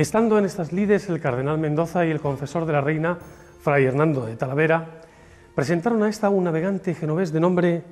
Estando 0.00 0.38
en 0.38 0.46
estas 0.46 0.72
lides, 0.72 1.10
el 1.10 1.20
cardenal 1.20 1.58
Mendoza 1.58 2.06
y 2.06 2.10
el 2.10 2.20
confesor 2.20 2.64
de 2.64 2.72
la 2.72 2.80
reina, 2.80 3.18
fray 3.60 3.84
Hernando 3.84 4.24
de 4.24 4.34
Talavera, 4.34 5.02
presentaron 5.54 6.02
a 6.02 6.08
esta 6.08 6.30
un 6.30 6.44
navegante 6.44 6.94
genovés 6.94 7.34
de 7.34 7.38
nombre 7.38 7.82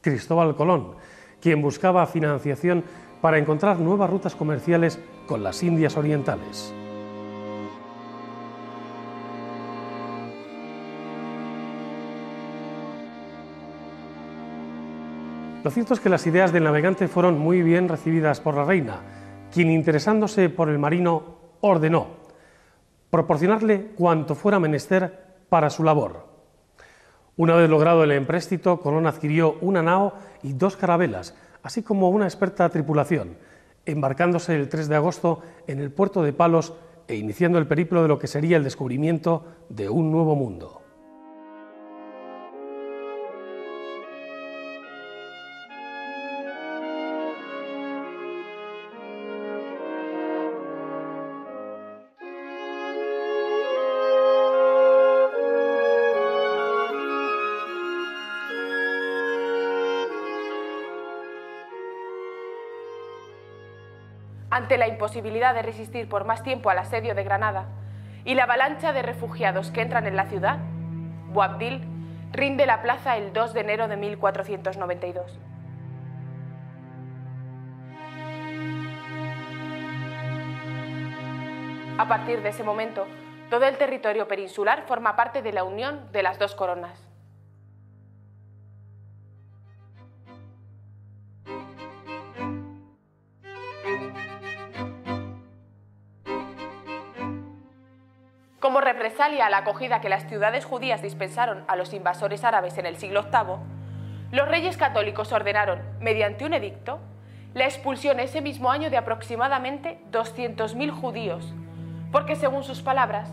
Cristóbal 0.00 0.54
Colón, 0.54 0.92
quien 1.40 1.60
buscaba 1.60 2.06
financiación 2.06 2.84
para 3.20 3.38
encontrar 3.38 3.80
nuevas 3.80 4.08
rutas 4.08 4.36
comerciales 4.36 5.00
con 5.26 5.42
las 5.42 5.60
Indias 5.64 5.96
Orientales. 5.96 6.72
Lo 15.64 15.70
cierto 15.72 15.94
es 15.94 15.98
que 15.98 16.10
las 16.10 16.24
ideas 16.28 16.52
del 16.52 16.62
navegante 16.62 17.08
fueron 17.08 17.40
muy 17.40 17.62
bien 17.62 17.88
recibidas 17.88 18.38
por 18.40 18.54
la 18.54 18.64
reina, 18.64 19.00
quien 19.52 19.68
interesándose 19.68 20.48
por 20.48 20.68
el 20.68 20.78
marino 20.78 21.35
ordenó 21.66 22.26
proporcionarle 23.10 23.92
cuanto 23.96 24.34
fuera 24.34 24.58
menester 24.58 25.36
para 25.48 25.70
su 25.70 25.84
labor. 25.84 26.26
Una 27.36 27.54
vez 27.54 27.68
logrado 27.68 28.02
el 28.02 28.12
empréstito, 28.12 28.80
Colón 28.80 29.06
adquirió 29.06 29.56
una 29.60 29.82
nao 29.82 30.14
y 30.42 30.54
dos 30.54 30.76
carabelas, 30.76 31.34
así 31.62 31.82
como 31.82 32.08
una 32.10 32.24
experta 32.24 32.68
tripulación, 32.68 33.36
embarcándose 33.84 34.54
el 34.54 34.68
3 34.68 34.88
de 34.88 34.96
agosto 34.96 35.42
en 35.66 35.78
el 35.78 35.90
puerto 35.90 36.22
de 36.22 36.32
Palos 36.32 36.74
e 37.08 37.16
iniciando 37.16 37.58
el 37.58 37.66
periplo 37.66 38.02
de 38.02 38.08
lo 38.08 38.18
que 38.18 38.26
sería 38.26 38.56
el 38.56 38.64
descubrimiento 38.64 39.44
de 39.68 39.88
un 39.88 40.10
nuevo 40.10 40.34
mundo. 40.34 40.82
Ante 64.56 64.78
la 64.78 64.88
imposibilidad 64.88 65.54
de 65.54 65.60
resistir 65.60 66.08
por 66.08 66.24
más 66.24 66.42
tiempo 66.42 66.70
al 66.70 66.78
asedio 66.78 67.14
de 67.14 67.24
Granada 67.24 67.66
y 68.24 68.34
la 68.34 68.44
avalancha 68.44 68.94
de 68.94 69.02
refugiados 69.02 69.70
que 69.70 69.82
entran 69.82 70.06
en 70.06 70.16
la 70.16 70.24
ciudad, 70.24 70.58
Boabdil 71.28 71.82
rinde 72.32 72.64
la 72.64 72.80
plaza 72.80 73.18
el 73.18 73.34
2 73.34 73.52
de 73.52 73.60
enero 73.60 73.86
de 73.86 73.98
1492. 73.98 75.38
A 81.98 82.08
partir 82.08 82.40
de 82.40 82.48
ese 82.48 82.64
momento, 82.64 83.06
todo 83.50 83.66
el 83.66 83.76
territorio 83.76 84.26
peninsular 84.26 84.84
forma 84.86 85.16
parte 85.16 85.42
de 85.42 85.52
la 85.52 85.64
unión 85.64 86.10
de 86.12 86.22
las 86.22 86.38
dos 86.38 86.54
coronas. 86.54 87.05
A 99.18 99.50
la 99.50 99.58
acogida 99.58 100.00
que 100.00 100.10
las 100.10 100.28
ciudades 100.28 100.66
judías 100.66 101.00
dispensaron 101.00 101.64
a 101.68 101.76
los 101.76 101.94
invasores 101.94 102.44
árabes 102.44 102.76
en 102.76 102.84
el 102.84 102.96
siglo 102.96 103.22
VIII, 103.22 103.56
los 104.30 104.46
reyes 104.46 104.76
católicos 104.76 105.32
ordenaron, 105.32 105.80
mediante 106.00 106.44
un 106.44 106.52
edicto, 106.52 107.00
la 107.54 107.64
expulsión 107.64 108.20
ese 108.20 108.42
mismo 108.42 108.70
año 108.70 108.90
de 108.90 108.98
aproximadamente 108.98 109.98
200.000 110.12 110.90
judíos, 110.90 111.54
porque 112.12 112.36
según 112.36 112.62
sus 112.62 112.82
palabras, 112.82 113.30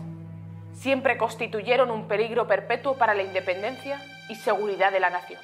siempre 0.72 1.18
constituyeron 1.18 1.90
un 1.90 2.08
peligro 2.08 2.46
perpetuo 2.46 2.96
para 2.96 3.14
la 3.14 3.22
independencia 3.22 4.00
y 4.30 4.36
seguridad 4.36 4.90
de 4.90 5.00
la 5.00 5.10
nación. 5.10 5.40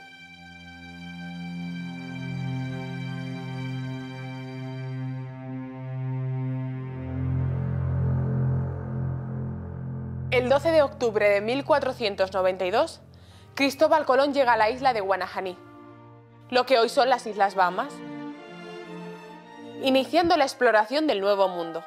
12 10.51 10.73
de 10.73 10.83
octubre 10.83 11.29
de 11.29 11.41
1492, 11.41 13.01
Cristóbal 13.55 14.05
Colón 14.05 14.35
llega 14.35 14.55
a 14.55 14.57
la 14.57 14.69
isla 14.69 14.93
de 14.93 15.01
Guanajaní, 15.01 15.57
lo 16.49 16.67
que 16.67 16.77
hoy 16.81 16.89
son 16.89 17.09
las 17.09 17.25
Islas 17.29 17.55
Bahamas, 17.55 17.95
iniciando 19.85 20.37
la 20.37 20.43
exploración 20.43 21.07
del 21.07 21.21
Nuevo 21.21 21.47
Mundo. 21.47 21.85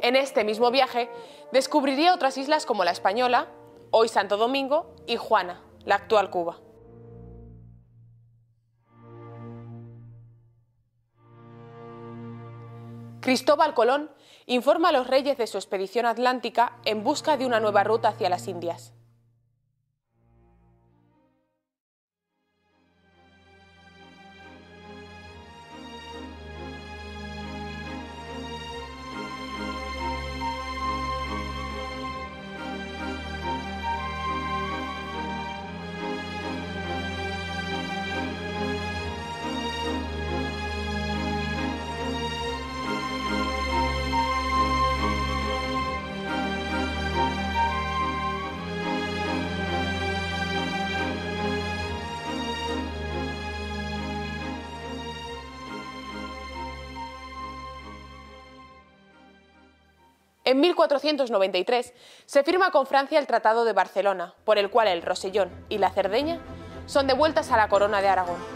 En 0.00 0.16
este 0.16 0.42
mismo 0.42 0.72
viaje 0.72 1.08
descubriría 1.52 2.14
otras 2.14 2.36
islas 2.36 2.66
como 2.66 2.82
la 2.82 2.90
Española, 2.90 3.46
hoy 3.92 4.08
Santo 4.08 4.36
Domingo, 4.36 4.96
y 5.06 5.18
Juana, 5.18 5.62
la 5.84 5.94
actual 5.94 6.30
Cuba. 6.30 6.65
Cristóbal 13.26 13.74
Colón 13.74 14.08
informa 14.46 14.90
a 14.90 14.92
los 14.92 15.08
reyes 15.08 15.36
de 15.36 15.48
su 15.48 15.58
expedición 15.58 16.06
atlántica 16.06 16.76
en 16.84 17.02
busca 17.02 17.36
de 17.36 17.44
una 17.44 17.58
nueva 17.58 17.82
ruta 17.82 18.10
hacia 18.10 18.30
las 18.30 18.46
Indias. 18.46 18.92
En 60.46 60.60
1493 60.60 61.92
se 62.24 62.44
firma 62.44 62.70
con 62.70 62.86
Francia 62.86 63.18
el 63.18 63.26
Tratado 63.26 63.64
de 63.64 63.72
Barcelona, 63.72 64.32
por 64.44 64.58
el 64.58 64.70
cual 64.70 64.86
el 64.86 65.02
Rosellón 65.02 65.50
y 65.68 65.78
la 65.78 65.90
Cerdeña 65.90 66.38
son 66.86 67.08
devueltas 67.08 67.50
a 67.50 67.56
la 67.56 67.68
corona 67.68 68.00
de 68.00 68.06
Aragón. 68.06 68.55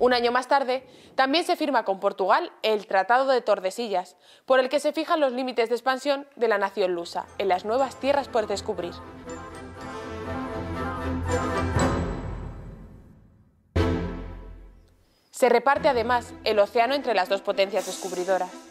Un 0.00 0.14
año 0.14 0.32
más 0.32 0.48
tarde, 0.48 0.82
también 1.14 1.44
se 1.44 1.56
firma 1.56 1.84
con 1.84 2.00
Portugal 2.00 2.50
el 2.62 2.86
Tratado 2.86 3.30
de 3.30 3.42
Tordesillas, 3.42 4.16
por 4.46 4.58
el 4.58 4.70
que 4.70 4.80
se 4.80 4.94
fijan 4.94 5.20
los 5.20 5.32
límites 5.32 5.68
de 5.68 5.74
expansión 5.74 6.26
de 6.36 6.48
la 6.48 6.56
nación 6.56 6.94
lusa 6.94 7.26
en 7.36 7.48
las 7.48 7.66
nuevas 7.66 8.00
tierras 8.00 8.26
por 8.26 8.46
descubrir. 8.46 8.94
Se 15.30 15.50
reparte 15.50 15.88
además 15.88 16.32
el 16.44 16.58
océano 16.58 16.94
entre 16.94 17.12
las 17.12 17.28
dos 17.28 17.42
potencias 17.42 17.84
descubridoras. 17.84 18.69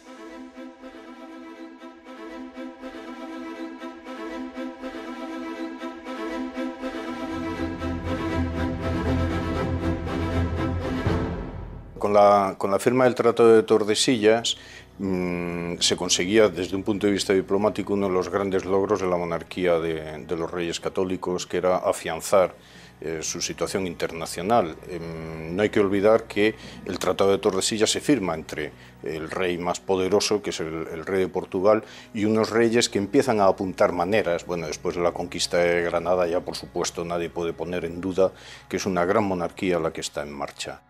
Con 12.00 12.14
la, 12.14 12.78
firma 12.78 13.04
del 13.04 13.14
Tratado 13.14 13.54
de 13.54 13.62
Tordesillas 13.62 14.56
mmm, 14.98 15.74
se 15.80 15.96
conseguía 15.96 16.48
desde 16.48 16.74
un 16.74 16.82
punto 16.82 17.06
de 17.06 17.12
vista 17.12 17.34
diplomático 17.34 17.92
uno 17.92 18.08
de 18.08 18.14
los 18.14 18.30
grandes 18.30 18.64
logros 18.64 19.00
de 19.00 19.06
la 19.06 19.18
monarquía 19.18 19.78
de, 19.78 20.24
los 20.34 20.50
reyes 20.50 20.80
católicos, 20.80 21.46
que 21.46 21.58
era 21.58 21.76
afianzar 21.76 22.54
eh, 23.02 23.18
su 23.20 23.42
situación 23.42 23.86
internacional. 23.86 24.76
Eh, 24.88 24.98
no 24.98 25.62
hay 25.62 25.68
que 25.68 25.80
olvidar 25.80 26.24
que 26.24 26.54
el 26.86 26.98
Tratado 26.98 27.32
de 27.32 27.38
Tordesillas 27.38 27.90
se 27.90 28.00
firma 28.00 28.34
entre 28.34 28.72
el 29.02 29.30
rey 29.30 29.58
más 29.58 29.78
poderoso, 29.78 30.40
que 30.40 30.50
es 30.50 30.60
el, 30.60 31.04
rey 31.04 31.20
de 31.20 31.28
Portugal, 31.28 31.84
y 32.14 32.24
unos 32.24 32.48
reyes 32.48 32.88
que 32.88 32.98
empiezan 32.98 33.40
a 33.40 33.44
apuntar 33.44 33.92
maneras. 33.92 34.46
Bueno, 34.46 34.66
después 34.68 34.96
de 34.96 35.02
la 35.02 35.12
conquista 35.12 35.58
de 35.58 35.82
Granada 35.82 36.26
ya 36.26 36.40
por 36.40 36.56
supuesto 36.56 37.04
nadie 37.04 37.28
puede 37.28 37.52
poner 37.52 37.84
en 37.84 38.00
duda 38.00 38.32
que 38.70 38.78
es 38.78 38.86
una 38.86 39.04
gran 39.04 39.24
monarquía 39.24 39.78
la 39.78 39.92
que 39.92 40.00
está 40.00 40.22
en 40.22 40.32
marcha. 40.32 40.80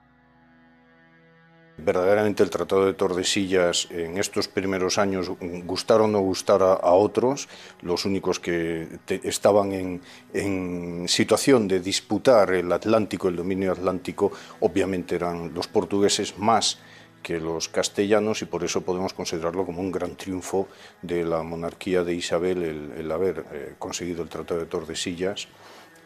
Verdaderamente 1.83 2.43
el 2.43 2.51
Tratado 2.51 2.87
de 2.87 2.95
Tordesillas 2.95 3.89
en 3.91 4.18
estos 4.18 4.49
primeros 4.49 4.99
años, 4.99 5.31
gustar 5.64 6.01
o 6.01 6.07
no 6.07 6.20
gustar 6.20 6.62
a, 6.62 6.93
otros, 6.93 7.49
los 7.81 8.05
únicos 8.05 8.39
que 8.39 8.87
estaban 9.07 10.01
en, 10.33 11.09
situación 11.09 11.68
de 11.68 11.81
disputar 11.81 12.53
el 12.53 12.70
Atlántico, 12.72 13.28
el 13.28 13.37
dominio 13.37 13.72
atlántico, 13.72 14.33
obviamente 14.61 15.14
eran 15.14 15.55
los 15.55 15.68
portugueses 15.68 16.39
más 16.39 16.78
que 17.22 17.39
los 17.39 17.68
castellanos 17.68 18.43
y 18.43 18.47
por 18.47 18.64
eso 18.64 18.83
podemos 18.83 19.12
considerarlo 19.12 19.66
como 19.66 19.81
un 19.81 19.93
gran 19.93 20.16
triunfo 20.16 20.68
de 21.03 21.24
la 21.24 21.43
monarquía 21.43 22.03
de 22.03 22.14
Isabel 22.14 22.95
el, 22.97 23.12
haber 23.12 23.45
eh, 23.53 23.74
conseguido 23.78 24.22
el 24.22 24.28
Tratado 24.28 24.61
de 24.61 24.66
Tordesillas 24.66 25.49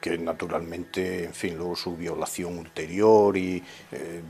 que 0.04 0.18
naturalmente, 0.18 1.24
en 1.24 1.32
fin, 1.32 1.56
luego 1.56 1.74
su 1.74 1.96
violación 1.96 2.58
ulterior 2.58 3.34
y 3.38 3.62
eh, 3.90 4.20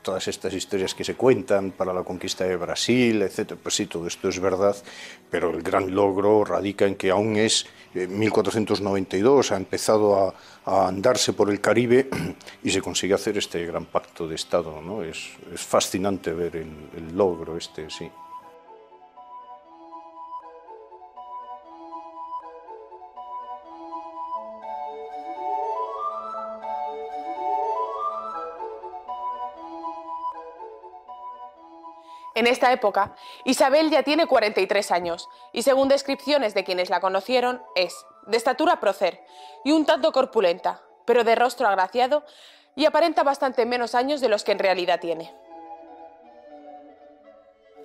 todas 0.00 0.28
estas 0.28 0.54
historias 0.54 0.94
que 0.94 1.02
se 1.02 1.16
cuentan 1.16 1.72
para 1.72 1.92
la 1.92 2.04
conquista 2.04 2.44
de 2.44 2.54
Brasil, 2.54 3.20
etcétera, 3.20 3.58
pues 3.60 3.74
sí, 3.74 3.86
todo 3.86 4.06
esto 4.06 4.28
es 4.28 4.38
verdad, 4.38 4.76
pero 5.28 5.50
el 5.50 5.60
gran 5.64 5.92
logro 5.92 6.44
radica 6.44 6.86
en 6.86 6.94
que 6.94 7.10
aún 7.10 7.34
es 7.34 7.66
1492, 7.94 9.50
eh, 9.50 9.54
ha 9.54 9.56
empezado 9.56 10.32
a, 10.64 10.86
andarse 10.86 11.32
por 11.32 11.50
el 11.50 11.60
Caribe 11.60 12.08
y 12.62 12.70
se 12.70 12.80
consigue 12.80 13.14
hacer 13.14 13.36
este 13.36 13.66
gran 13.66 13.86
pacto 13.86 14.28
de 14.28 14.36
Estado, 14.36 14.80
¿no? 14.80 15.02
Es, 15.02 15.30
fascinante 15.56 16.32
ver 16.32 16.54
el 16.54 17.16
logro 17.16 17.56
este, 17.56 17.90
sí. 17.90 18.08
En 32.34 32.48
esta 32.48 32.72
época, 32.72 33.14
Isabel 33.44 33.90
ya 33.90 34.02
tiene 34.02 34.26
43 34.26 34.90
años 34.90 35.28
y 35.52 35.62
según 35.62 35.88
descripciones 35.88 36.52
de 36.54 36.64
quienes 36.64 36.90
la 36.90 37.00
conocieron, 37.00 37.62
es 37.76 37.94
de 38.26 38.36
estatura 38.36 38.80
prócer 38.80 39.20
y 39.64 39.70
un 39.70 39.86
tanto 39.86 40.10
corpulenta, 40.10 40.82
pero 41.04 41.22
de 41.22 41.36
rostro 41.36 41.68
agraciado 41.68 42.24
y 42.74 42.86
aparenta 42.86 43.22
bastante 43.22 43.66
menos 43.66 43.94
años 43.94 44.20
de 44.20 44.28
los 44.28 44.42
que 44.42 44.52
en 44.52 44.58
realidad 44.58 44.98
tiene. 45.00 45.32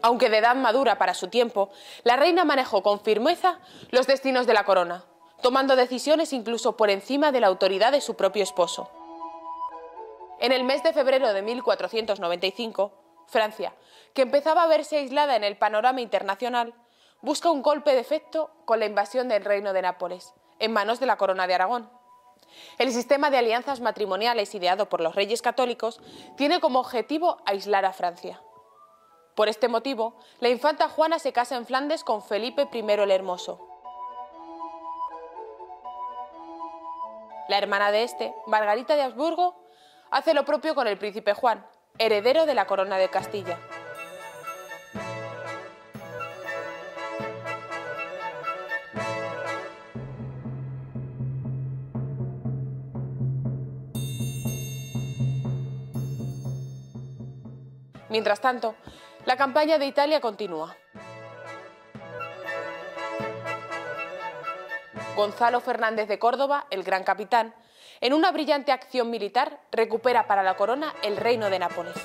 Aunque 0.02 0.30
de 0.30 0.38
edad 0.38 0.56
madura 0.56 0.98
para 0.98 1.14
su 1.14 1.28
tiempo, 1.28 1.70
la 2.04 2.16
reina 2.16 2.46
manejó 2.46 2.82
con 2.82 3.02
firmeza 3.02 3.60
los 3.92 4.08
destinos 4.08 4.48
de 4.48 4.54
la 4.54 4.64
corona, 4.64 5.04
tomando 5.42 5.76
decisiones 5.76 6.34
incluso 6.34 6.76
por 6.76 6.90
encima 6.90 7.32
de 7.32 7.42
la 7.42 7.48
autoridad 7.48 7.92
de 7.92 8.02
su 8.02 8.16
propio 8.16 8.44
esposo. 8.44 8.90
En 10.40 10.54
el 10.54 10.64
mes 10.64 10.82
de 10.84 10.94
febrero 10.94 11.34
de 11.34 11.42
1495, 11.42 12.94
Francia, 13.30 13.74
que 14.14 14.24
empezaba 14.24 14.64
a 14.64 14.68
verse 14.68 14.98
aislada 14.98 15.36
en 15.36 15.44
el 15.44 15.58
panorama 15.58 16.02
internacional, 16.02 16.74
busca 17.22 17.52
un 17.52 17.62
golpe 17.62 17.94
de 17.94 18.00
efecto 18.00 18.52
con 18.66 18.80
la 18.80 18.86
invasión 18.86 19.30
del 19.30 19.46
reino 19.46 19.74
de 19.74 19.82
Nápoles, 19.82 20.34
en 20.60 20.74
manos 20.74 21.00
de 21.00 21.06
la 21.06 21.18
corona 21.18 21.48
de 21.48 21.54
Aragón. 21.54 21.90
El 22.78 22.92
sistema 22.92 23.30
de 23.30 23.38
alianzas 23.38 23.80
matrimoniales 23.80 24.56
ideado 24.56 24.90
por 24.90 25.02
los 25.02 25.16
reyes 25.16 25.42
católicos 25.42 26.02
tiene 26.36 26.60
como 26.60 26.80
objetivo 26.80 27.38
aislar 27.46 27.86
a 27.86 27.94
Francia. 27.94 28.42
Por 29.36 29.48
este 29.48 29.68
motivo, 29.68 30.16
la 30.40 30.50
infanta 30.50 30.90
Juana 30.90 31.20
se 31.20 31.32
casa 31.32 31.56
en 31.56 31.66
Flandes 31.66 32.04
con 32.04 32.24
Felipe 32.24 32.68
I 32.74 32.80
el 32.80 33.12
Hermoso. 33.12 33.66
La 37.48 37.58
hermana 37.58 37.92
de 37.92 38.04
este, 38.04 38.34
Margarita 38.48 38.96
de 38.96 39.04
Habsburgo, 39.04 39.56
hace 40.12 40.34
lo 40.34 40.46
propio 40.46 40.76
con 40.76 40.88
el 40.88 40.98
príncipe 40.98 41.34
Juan, 41.34 41.66
heredero 42.00 42.46
de 42.46 42.56
la 42.56 42.66
corona 42.66 42.98
de 42.98 43.10
Castilla. 43.10 43.60
Mientras 58.10 58.42
tanto, 58.42 58.76
la 59.26 59.38
campaña 59.38 59.78
de 59.78 59.86
Italia 59.86 60.20
continúa. 60.20 60.76
Gonzalo 65.16 65.60
Fernández 65.60 66.08
de 66.08 66.18
Córdoba, 66.18 66.66
el 66.72 66.84
gran 66.84 67.04
capitán, 67.04 67.54
en 68.02 68.14
una 68.14 68.32
brillante 68.32 68.72
acción 68.72 69.10
militar 69.10 69.60
recupera 69.72 70.28
para 70.28 70.44
la 70.44 70.56
corona 70.56 70.94
el 71.04 71.18
reino 71.18 71.50
de 71.50 71.60
Nápoles. 71.60 71.96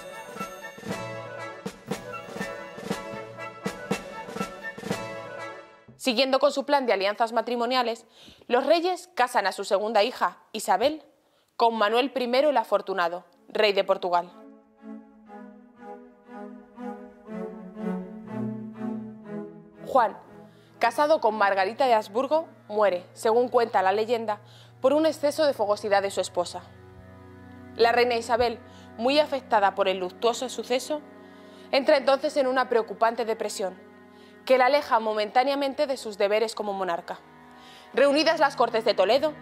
Siguiendo 5.97 6.39
con 6.39 6.53
su 6.53 6.67
plan 6.67 6.85
de 6.85 6.93
alianzas 6.93 7.33
matrimoniales, 7.33 8.05
los 8.47 8.67
reyes 8.67 9.09
casan 9.15 9.47
a 9.47 9.53
su 9.53 9.65
segunda 9.65 10.03
hija, 10.03 10.37
Isabel, 10.53 11.03
con 11.57 11.77
Manuel 11.77 12.13
I 12.15 12.37
el 12.37 12.57
Afortunado, 12.59 13.25
rey 13.49 13.73
de 13.73 13.85
Portugal. 13.85 14.31
Juan, 19.87 20.19
casado 20.79 21.23
con 21.23 21.37
Margarita 21.37 21.87
de 21.87 21.95
Habsburgo, 21.95 22.49
muere, 22.69 23.07
según 23.15 23.49
cuenta 23.49 23.81
la 23.81 23.93
leyenda, 23.93 24.41
por 24.85 24.93
un 24.93 25.07
exceso 25.07 25.47
de 25.47 25.55
fogosidad 25.55 26.03
de 26.03 26.11
su 26.11 26.21
esposa. 26.21 26.61
La 27.75 27.93
reina 27.93 28.17
Isabel, 28.17 28.59
muy 28.99 29.19
afectada 29.19 29.75
por 29.75 29.89
el 29.89 29.97
luctuoso 29.97 30.51
suceso, 30.51 31.01
entra 31.73 31.97
entonces 31.97 32.37
en 32.37 32.47
una 32.47 32.69
preocupante 32.69 33.25
depresión, 33.25 33.81
que 34.45 34.59
la 34.59 34.67
aleja 34.67 35.01
momentáneamente 35.01 35.87
de 35.87 35.97
sus 35.97 36.19
deberes 36.19 36.55
como 36.55 36.75
monarca. 36.75 37.19
Reunidas 37.95 38.41
las 38.41 38.57
Cortes 38.57 38.85
de 38.85 38.93
Toledo, 38.93 39.33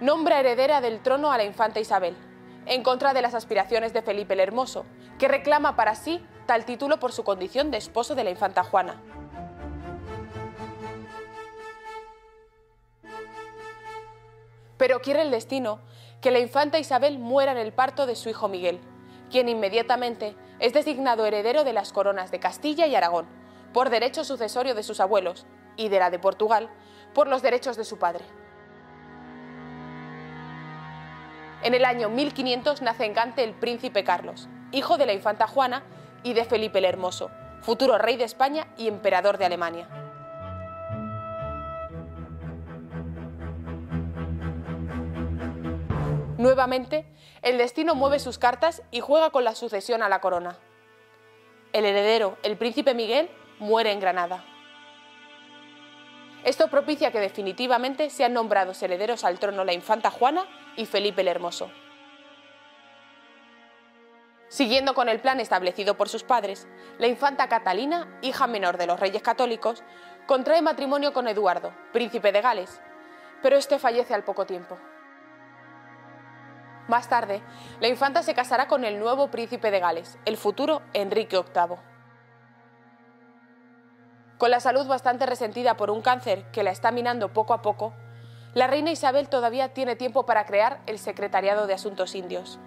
nombra 0.00 0.40
heredera 0.40 0.80
del 0.80 1.02
trono 1.02 1.30
a 1.30 1.36
la 1.36 1.44
infanta 1.44 1.78
Isabel, 1.78 2.16
en 2.64 2.82
contra 2.82 3.12
de 3.12 3.20
las 3.20 3.34
aspiraciones 3.34 3.92
de 3.92 4.00
Felipe 4.00 4.32
el 4.32 4.40
Hermoso, 4.40 4.86
que 5.18 5.28
reclama 5.28 5.76
para 5.76 5.94
sí 5.94 6.24
tal 6.46 6.64
título 6.64 6.98
por 6.98 7.12
su 7.12 7.22
condición 7.22 7.70
de 7.70 7.76
esposo 7.76 8.14
de 8.14 8.24
la 8.24 8.30
infanta 8.30 8.64
Juana. 8.64 9.02
Pero 14.76 15.00
quiere 15.00 15.22
el 15.22 15.30
destino 15.30 15.80
que 16.20 16.30
la 16.30 16.38
infanta 16.38 16.78
Isabel 16.78 17.18
muera 17.18 17.52
en 17.52 17.58
el 17.58 17.72
parto 17.72 18.06
de 18.06 18.16
su 18.16 18.28
hijo 18.28 18.48
Miguel, 18.48 18.80
quien 19.30 19.48
inmediatamente 19.48 20.36
es 20.58 20.72
designado 20.72 21.26
heredero 21.26 21.64
de 21.64 21.72
las 21.72 21.92
coronas 21.92 22.30
de 22.30 22.40
Castilla 22.40 22.86
y 22.86 22.94
Aragón, 22.94 23.26
por 23.72 23.90
derecho 23.90 24.24
sucesorio 24.24 24.74
de 24.74 24.82
sus 24.82 25.00
abuelos, 25.00 25.46
y 25.76 25.88
de 25.88 25.98
la 25.98 26.10
de 26.10 26.18
Portugal, 26.18 26.70
por 27.14 27.28
los 27.28 27.42
derechos 27.42 27.76
de 27.76 27.84
su 27.84 27.98
padre. 27.98 28.24
En 31.62 31.74
el 31.74 31.84
año 31.84 32.08
1500 32.08 32.82
nace 32.82 33.04
en 33.04 33.14
Gante 33.14 33.42
el 33.42 33.54
príncipe 33.54 34.04
Carlos, 34.04 34.48
hijo 34.72 34.98
de 34.98 35.06
la 35.06 35.12
infanta 35.12 35.46
Juana 35.46 35.82
y 36.22 36.32
de 36.32 36.44
Felipe 36.44 36.78
el 36.78 36.84
Hermoso, 36.84 37.30
futuro 37.62 37.98
rey 37.98 38.16
de 38.16 38.24
España 38.24 38.68
y 38.76 38.88
emperador 38.88 39.38
de 39.38 39.46
Alemania. 39.46 40.05
Nuevamente, 46.38 47.06
el 47.40 47.56
destino 47.56 47.94
mueve 47.94 48.18
sus 48.18 48.38
cartas 48.38 48.82
y 48.90 49.00
juega 49.00 49.30
con 49.30 49.44
la 49.44 49.54
sucesión 49.54 50.02
a 50.02 50.08
la 50.08 50.20
corona. 50.20 50.58
El 51.72 51.86
heredero, 51.86 52.36
el 52.42 52.56
príncipe 52.56 52.94
Miguel, 52.94 53.30
muere 53.58 53.90
en 53.92 54.00
Granada. 54.00 54.44
Esto 56.44 56.68
propicia 56.68 57.10
que 57.10 57.20
definitivamente 57.20 58.10
sean 58.10 58.34
nombrados 58.34 58.82
herederos 58.82 59.24
al 59.24 59.38
trono 59.38 59.64
la 59.64 59.72
infanta 59.72 60.10
Juana 60.10 60.44
y 60.76 60.84
Felipe 60.84 61.22
el 61.22 61.28
Hermoso. 61.28 61.70
Siguiendo 64.48 64.94
con 64.94 65.08
el 65.08 65.20
plan 65.20 65.40
establecido 65.40 65.96
por 65.96 66.08
sus 66.08 66.22
padres, 66.22 66.68
la 66.98 67.08
infanta 67.08 67.48
Catalina, 67.48 68.18
hija 68.22 68.46
menor 68.46 68.76
de 68.76 68.86
los 68.86 69.00
reyes 69.00 69.22
católicos, 69.22 69.82
contrae 70.26 70.62
matrimonio 70.62 71.12
con 71.12 71.26
Eduardo, 71.26 71.72
príncipe 71.92 72.30
de 72.30 72.42
Gales, 72.42 72.80
pero 73.42 73.56
este 73.56 73.78
fallece 73.78 74.14
al 74.14 74.22
poco 74.22 74.46
tiempo. 74.46 74.78
Más 76.88 77.08
tarde, 77.08 77.42
la 77.80 77.88
infanta 77.88 78.22
se 78.22 78.34
casará 78.34 78.68
con 78.68 78.84
el 78.84 79.00
nuevo 79.00 79.28
príncipe 79.28 79.72
de 79.72 79.80
Gales, 79.80 80.18
el 80.24 80.36
futuro 80.36 80.82
Enrique 80.92 81.36
VIII. 81.36 81.78
Con 84.38 84.50
la 84.50 84.60
salud 84.60 84.86
bastante 84.86 85.26
resentida 85.26 85.76
por 85.76 85.90
un 85.90 86.00
cáncer 86.00 86.44
que 86.52 86.62
la 86.62 86.70
está 86.70 86.92
minando 86.92 87.32
poco 87.32 87.54
a 87.54 87.62
poco, 87.62 87.92
la 88.54 88.68
reina 88.68 88.92
Isabel 88.92 89.28
todavía 89.28 89.74
tiene 89.74 89.96
tiempo 89.96 90.26
para 90.26 90.46
crear 90.46 90.80
el 90.86 90.98
Secretariado 91.00 91.66
de 91.66 91.74
Asuntos 91.74 92.14
Indios, 92.14 92.60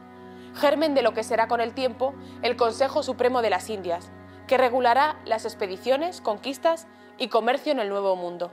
germen 0.53 0.95
de 0.95 1.01
lo 1.01 1.13
que 1.13 1.23
será 1.23 1.47
con 1.47 1.61
el 1.61 1.73
tiempo 1.73 2.13
el 2.41 2.57
Consejo 2.57 3.03
Supremo 3.03 3.41
de 3.41 3.51
las 3.51 3.69
Indias, 3.69 4.11
que 4.47 4.57
regulará 4.57 5.17
las 5.25 5.45
expediciones, 5.45 6.19
conquistas 6.19 6.87
y 7.17 7.29
comercio 7.29 7.71
en 7.71 7.79
el 7.79 7.89
Nuevo 7.89 8.17
Mundo. 8.17 8.51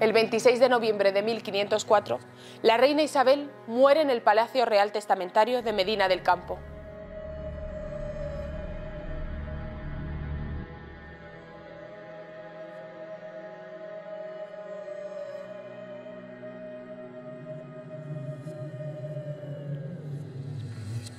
El 0.00 0.12
26 0.12 0.60
de 0.60 0.68
noviembre 0.68 1.10
de 1.10 1.22
1504, 1.22 2.20
la 2.62 2.76
reina 2.76 3.02
Isabel 3.02 3.50
muere 3.66 4.00
en 4.00 4.10
el 4.10 4.22
Palacio 4.22 4.64
Real 4.64 4.92
Testamentario 4.92 5.60
de 5.60 5.72
Medina 5.72 6.06
del 6.06 6.22
Campo. 6.22 6.56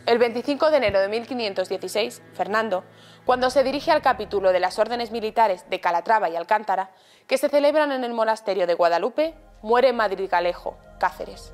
El 0.09 0.17
25 0.17 0.71
de 0.71 0.77
enero 0.77 0.99
de 0.99 1.07
1516, 1.07 2.23
Fernando, 2.33 2.83
cuando 3.25 3.51
se 3.51 3.63
dirige 3.63 3.91
al 3.91 4.01
capítulo 4.01 4.51
de 4.51 4.59
las 4.59 4.79
órdenes 4.79 5.11
militares 5.11 5.69
de 5.69 5.79
Calatrava 5.79 6.31
y 6.31 6.35
Alcántara, 6.35 6.89
que 7.27 7.37
se 7.37 7.47
celebran 7.47 7.91
en 7.91 8.03
el 8.03 8.15
monasterio 8.15 8.65
de 8.65 8.73
Guadalupe, 8.73 9.35
muere 9.61 9.89
en 9.89 9.97
Madrid-Galejo, 9.97 10.79
Cáceres. 10.99 11.53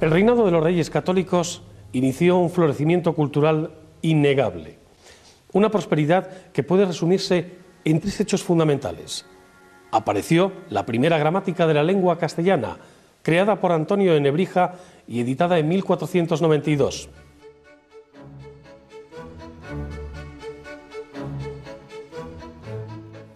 El 0.00 0.10
reinado 0.10 0.44
de 0.44 0.50
los 0.50 0.64
reyes 0.64 0.90
católicos 0.90 1.62
inició 1.92 2.38
un 2.38 2.50
florecimiento 2.50 3.14
cultural 3.14 3.70
innegable, 4.00 4.80
una 5.52 5.70
prosperidad 5.70 6.50
que 6.50 6.64
puede 6.64 6.86
resumirse 6.86 7.61
en 7.84 8.00
tres 8.00 8.20
hechos 8.20 8.42
fundamentales. 8.42 9.26
Apareció 9.90 10.52
la 10.70 10.86
primera 10.86 11.18
gramática 11.18 11.66
de 11.66 11.74
la 11.74 11.82
lengua 11.82 12.18
castellana, 12.18 12.78
creada 13.22 13.60
por 13.60 13.72
Antonio 13.72 14.14
de 14.14 14.20
Nebrija 14.20 14.74
y 15.06 15.20
editada 15.20 15.58
en 15.58 15.68
1492. 15.68 17.08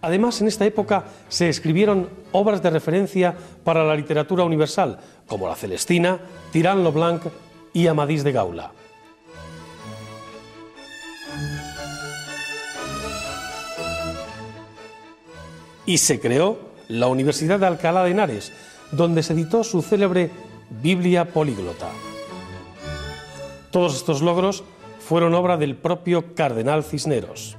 Además, 0.07 0.41
en 0.41 0.47
esta 0.47 0.65
época 0.65 1.05
se 1.29 1.49
escribieron 1.49 2.09
obras 2.31 2.63
de 2.63 2.71
referencia 2.71 3.35
para 3.65 3.85
la 3.85 3.97
literatura 3.97 4.45
universal, 4.45 5.01
como 5.27 5.49
La 5.49 5.57
Celestina, 5.57 6.21
Tirán 6.53 6.85
Blanc 6.95 7.25
y 7.73 7.89
Amadís 7.89 8.23
de 8.23 8.31
Gaula. 8.31 8.71
Y 15.87 15.99
se 15.99 16.21
creó 16.21 16.59
la 16.89 17.07
Universidad 17.07 17.61
de 17.61 17.67
Alcalá 17.67 18.05
de 18.05 18.11
Henares, 18.11 18.53
donde 18.93 19.23
se 19.23 19.33
editó 19.33 19.65
su 19.65 19.83
célebre 19.83 20.31
Biblia 20.83 21.33
Políglota. 21.33 21.89
Todos 23.71 23.97
estos 23.97 24.21
logros 24.21 24.65
fueron 24.99 25.35
obra 25.35 25.57
del 25.57 25.77
propio 25.77 26.35
cardenal 26.35 26.83
Cisneros. 26.83 27.57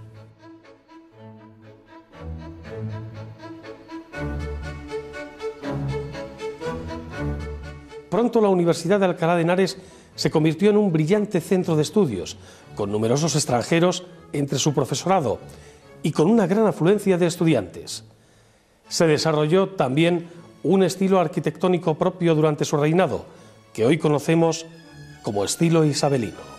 Pronto 8.09 8.41
la 8.41 8.49
Universidad 8.49 8.99
de 8.99 9.05
Alcalá 9.05 9.35
de 9.35 9.43
Henares 9.43 9.77
se 10.15 10.31
convirtió 10.31 10.69
en 10.69 10.77
un 10.77 10.91
brillante 10.91 11.39
centro 11.39 11.75
de 11.75 11.83
estudios, 11.83 12.37
con 12.75 12.91
numerosos 12.91 13.35
extranjeros 13.35 14.05
entre 14.33 14.59
su 14.59 14.73
profesorado 14.73 15.39
y 16.03 16.11
con 16.11 16.29
una 16.29 16.47
gran 16.47 16.65
afluencia 16.65 17.17
de 17.17 17.27
estudiantes. 17.27 18.03
Se 18.89 19.07
desarrolló 19.07 19.69
también 19.69 20.29
un 20.63 20.83
estilo 20.83 21.19
arquitectónico 21.19 21.95
propio 21.95 22.35
durante 22.35 22.65
su 22.65 22.77
reinado, 22.77 23.25
que 23.73 23.85
hoy 23.85 23.97
conocemos 23.97 24.65
como 25.23 25.43
estilo 25.43 25.85
isabelino. 25.85 26.56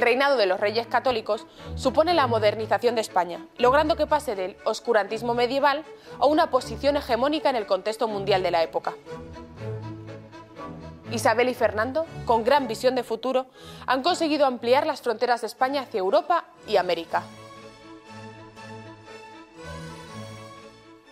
El 0.00 0.06
reinado 0.06 0.38
de 0.38 0.46
los 0.46 0.58
reyes 0.58 0.86
católicos 0.86 1.46
supone 1.74 2.14
la 2.14 2.26
modernización 2.26 2.94
de 2.94 3.02
España, 3.02 3.44
logrando 3.58 3.96
que 3.96 4.06
pase 4.06 4.34
del 4.34 4.56
oscurantismo 4.64 5.34
medieval 5.34 5.84
a 6.18 6.24
una 6.24 6.48
posición 6.48 6.96
hegemónica 6.96 7.50
en 7.50 7.56
el 7.56 7.66
contexto 7.66 8.08
mundial 8.08 8.42
de 8.42 8.50
la 8.50 8.62
época. 8.62 8.94
Isabel 11.12 11.50
y 11.50 11.54
Fernando, 11.54 12.06
con 12.24 12.44
gran 12.44 12.66
visión 12.66 12.94
de 12.94 13.02
futuro, 13.02 13.44
han 13.86 14.02
conseguido 14.02 14.46
ampliar 14.46 14.86
las 14.86 15.02
fronteras 15.02 15.42
de 15.42 15.48
España 15.48 15.82
hacia 15.82 15.98
Europa 15.98 16.46
y 16.66 16.78
América. 16.78 17.22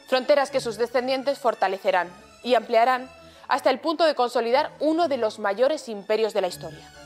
Fronteras 0.06 0.50
que 0.50 0.60
sus 0.60 0.78
descendientes 0.78 1.38
fortalecerán 1.38 2.08
y 2.42 2.54
ampliarán 2.54 3.10
hasta 3.48 3.68
el 3.68 3.80
punto 3.80 4.06
de 4.06 4.14
consolidar 4.14 4.72
uno 4.80 5.08
de 5.08 5.18
los 5.18 5.40
mayores 5.40 5.90
imperios 5.90 6.32
de 6.32 6.40
la 6.40 6.48
historia. 6.48 6.97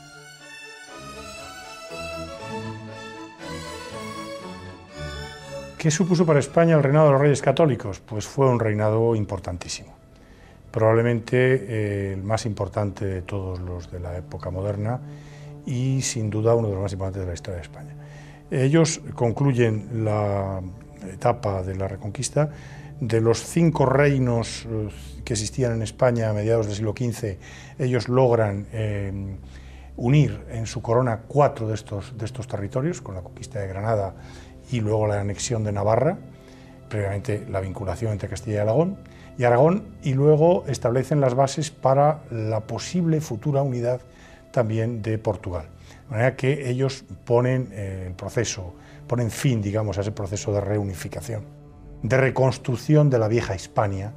¿Qué 5.83 5.91
supuso 5.91 6.25
para 6.25 6.39
España 6.39 6.77
el 6.77 6.81
reinado 6.81 7.07
de 7.07 7.11
los 7.11 7.19
reyes 7.21 7.41
católicos? 7.41 7.99
Pues 7.99 8.25
fue 8.25 8.47
un 8.47 8.57
reinado 8.57 9.17
importantísimo 9.17 9.93
probablemente 10.71 11.35
eh, 11.35 12.13
el 12.13 12.23
más 12.23 12.45
importante 12.45 13.03
de 13.03 13.21
todos 13.21 13.59
los 13.59 13.91
de 13.91 13.99
la 13.99 14.17
época 14.17 14.49
moderna 14.49 15.01
y 15.65 16.01
sin 16.01 16.29
duda 16.29 16.55
uno 16.55 16.69
de 16.69 16.75
los 16.75 16.83
más 16.83 16.93
importantes 16.93 17.23
de 17.23 17.27
la 17.27 17.33
historia 17.33 17.57
de 17.57 17.63
España. 17.63 17.95
Ellos 18.49 19.01
concluyen 19.13 20.05
la 20.05 20.61
etapa 21.11 21.61
de 21.63 21.75
la 21.75 21.89
Reconquista. 21.89 22.49
De 23.01 23.19
los 23.19 23.43
cinco 23.43 23.85
reinos 23.85 24.65
eh, 24.65 24.87
que 25.25 25.33
existían 25.33 25.73
en 25.73 25.81
España 25.81 26.29
a 26.29 26.33
mediados 26.33 26.67
del 26.67 26.77
siglo 26.77 26.93
XV, 26.97 27.37
ellos 27.77 28.07
logran 28.07 28.67
eh, 28.71 29.35
unir 29.97 30.45
en 30.49 30.65
su 30.65 30.81
corona 30.81 31.23
cuatro 31.27 31.67
de 31.67 31.73
estos, 31.73 32.17
de 32.17 32.23
estos 32.23 32.47
territorios, 32.47 33.01
con 33.01 33.15
la 33.15 33.21
conquista 33.21 33.59
de 33.59 33.67
Granada 33.67 34.15
y 34.71 34.79
luego 34.81 35.07
la 35.07 35.19
anexión 35.19 35.63
de 35.63 35.71
Navarra, 35.71 36.17
previamente 36.89 37.45
la 37.49 37.59
vinculación 37.59 38.11
entre 38.11 38.29
Castilla 38.29 38.57
y 38.57 38.59
Aragón 38.59 38.97
y 39.37 39.43
Aragón 39.43 39.83
y 40.03 40.13
luego 40.13 40.63
establecen 40.67 41.19
las 41.19 41.33
bases 41.33 41.71
para 41.71 42.21
la 42.29 42.61
posible 42.61 43.19
futura 43.21 43.61
unidad 43.61 44.01
también 44.51 45.01
de 45.01 45.17
Portugal. 45.17 45.65
De 46.05 46.11
manera 46.11 46.35
que 46.35 46.69
ellos 46.69 47.03
ponen 47.25 47.69
eh, 47.71 48.05
el 48.07 48.13
proceso, 48.13 48.75
ponen 49.07 49.31
fin, 49.31 49.61
digamos, 49.61 49.97
a 49.97 50.01
ese 50.01 50.11
proceso 50.11 50.53
de 50.53 50.61
reunificación, 50.61 51.45
de 52.03 52.17
reconstrucción 52.17 53.09
de 53.09 53.19
la 53.19 53.27
vieja 53.27 53.55
Hispania 53.55 54.13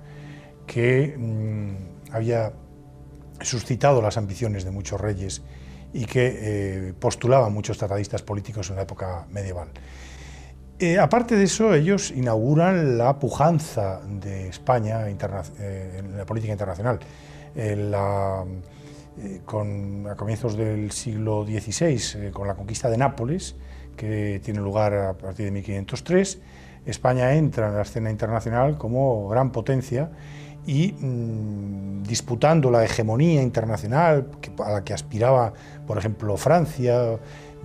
que 0.66 1.14
mm, 1.16 2.12
había 2.12 2.52
suscitado 3.40 4.02
las 4.02 4.16
ambiciones 4.16 4.64
de 4.64 4.70
muchos 4.70 5.00
reyes 5.00 5.42
y 5.92 6.04
que 6.04 6.34
eh, 6.88 6.94
postulaban 6.98 7.52
muchos 7.52 7.78
tratadistas 7.78 8.22
políticos 8.22 8.68
en 8.70 8.76
la 8.76 8.82
época 8.82 9.26
medieval. 9.30 9.68
Eh, 10.78 10.98
aparte 10.98 11.36
de 11.36 11.44
eso, 11.44 11.72
ellos 11.72 12.10
inauguran 12.10 12.98
la 12.98 13.18
pujanza 13.18 14.00
de 14.20 14.48
España 14.48 15.08
eh, 15.08 15.96
en 15.98 16.18
la 16.18 16.26
política 16.26 16.52
internacional. 16.52 16.98
Eh, 17.54 19.40
con, 19.46 20.06
a 20.06 20.14
comienzos 20.14 20.58
del 20.58 20.90
siglo 20.90 21.46
XVI, 21.46 22.30
con 22.30 22.46
la 22.46 22.54
conquista 22.54 22.90
de 22.90 22.98
Nápoles, 22.98 23.56
que 23.96 24.42
tiene 24.44 24.60
lugar 24.60 24.92
a 24.92 25.14
partir 25.14 25.46
de 25.46 25.52
1503, 25.52 26.40
España 26.84 27.32
entra 27.32 27.68
en 27.68 27.76
la 27.76 27.82
escena 27.82 28.10
internacional 28.10 28.76
como 28.76 29.26
gran 29.28 29.52
potencia 29.52 30.10
y 30.66 30.92
mm, 30.92 32.02
disputando 32.02 32.70
la 32.70 32.84
hegemonía 32.84 33.40
internacional 33.42 34.28
a 34.64 34.70
la 34.70 34.84
que 34.84 34.92
aspiraba, 34.92 35.54
por 35.86 35.96
ejemplo, 35.96 36.36
Francia, 36.36 37.18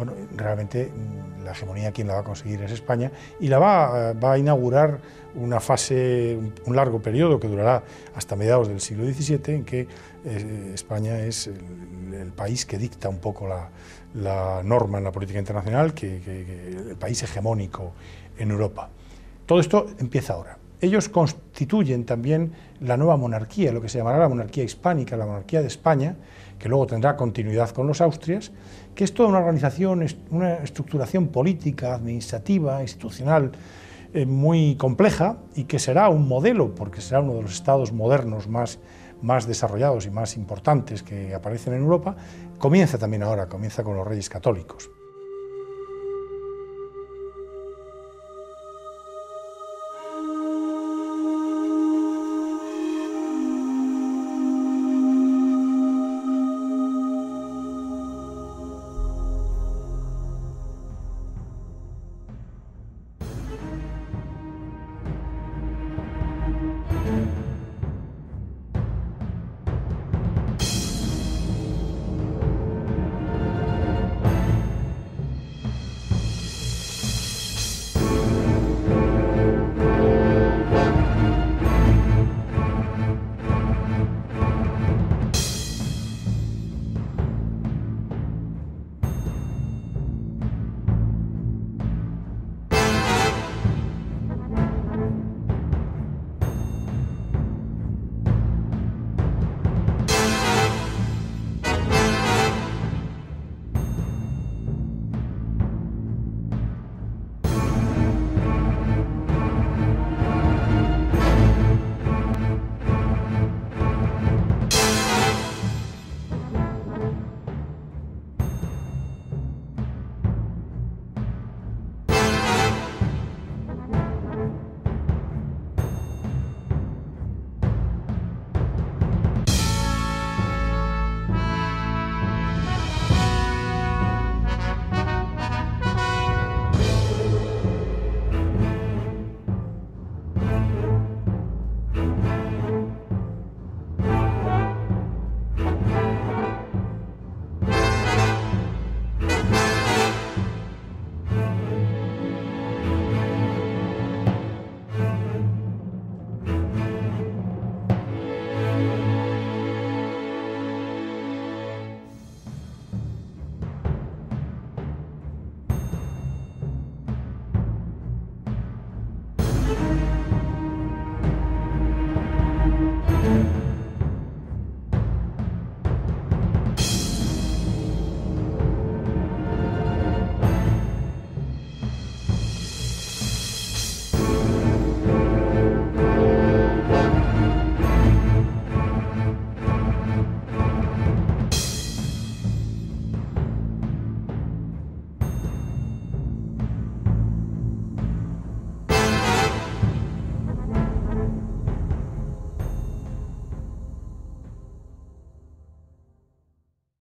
bueno, 0.03 0.13
realmente 0.35 0.89
mm, 0.89 1.43
la 1.43 1.51
hegemonía 1.51 1.91
quien 1.91 2.07
la 2.07 2.15
va 2.15 2.19
a 2.21 2.23
conseguir 2.23 2.59
es 2.63 2.71
España 2.71 3.11
y 3.39 3.49
la 3.49 3.59
va, 3.59 4.13
va 4.13 4.33
a 4.33 4.37
inaugurar 4.39 4.99
una 5.35 5.59
fase, 5.59 6.39
un 6.65 6.75
largo 6.75 6.99
periodo 7.03 7.39
que 7.39 7.47
durará 7.47 7.83
hasta 8.15 8.35
mediados 8.35 8.67
del 8.67 8.81
siglo 8.81 9.05
XVII, 9.05 9.55
en 9.55 9.63
que 9.63 9.87
eh, 10.25 10.71
España 10.73 11.19
es 11.19 11.47
el, 11.47 12.31
país 12.35 12.65
que 12.65 12.79
dicta 12.79 13.09
un 13.09 13.19
poco 13.19 13.47
la, 13.47 14.63
norma 14.63 14.97
en 14.97 15.03
la 15.03 15.11
política 15.11 15.37
internacional, 15.37 15.93
que, 15.93 16.17
el 16.89 16.95
país 16.95 17.21
hegemónico 17.21 17.93
en 18.39 18.49
Europa. 18.49 18.89
Todo 19.45 19.59
esto 19.59 19.85
empieza 19.99 20.33
ahora. 20.33 20.57
Ellos 20.81 21.09
constituyen 21.09 22.05
también 22.05 22.53
la 22.79 22.97
nueva 22.97 23.15
monarquía, 23.15 23.71
lo 23.71 23.81
que 23.81 23.87
se 23.87 23.99
llamará 23.99 24.17
la 24.17 24.27
monarquía 24.27 24.63
hispánica, 24.63 25.15
la 25.15 25.27
monarquía 25.27 25.61
de 25.61 25.67
España, 25.67 26.15
que 26.57 26.69
luego 26.69 26.87
tendrá 26.87 27.15
continuidad 27.15 27.69
con 27.69 27.85
los 27.85 28.01
Austrias, 28.01 28.51
que 28.95 29.03
es 29.03 29.13
toda 29.13 29.29
una 29.29 29.37
organización, 29.37 30.03
una 30.31 30.55
estructuración 30.55 31.27
política, 31.27 31.93
administrativa, 31.93 32.81
institucional 32.81 33.51
eh, 34.13 34.25
muy 34.25 34.75
compleja 34.75 35.37
y 35.55 35.65
que 35.65 35.77
será 35.77 36.09
un 36.09 36.27
modelo, 36.27 36.73
porque 36.73 36.99
será 36.99 37.21
uno 37.21 37.35
de 37.35 37.43
los 37.43 37.53
estados 37.53 37.91
modernos 37.91 38.47
más, 38.47 38.79
más 39.21 39.45
desarrollados 39.45 40.07
y 40.07 40.09
más 40.09 40.35
importantes 40.35 41.03
que 41.03 41.35
aparecen 41.35 41.73
en 41.73 41.81
Europa, 41.81 42.15
comienza 42.57 42.97
también 42.97 43.21
ahora, 43.21 43.47
comienza 43.47 43.83
con 43.83 43.95
los 43.95 44.07
reyes 44.07 44.29
católicos. 44.29 44.89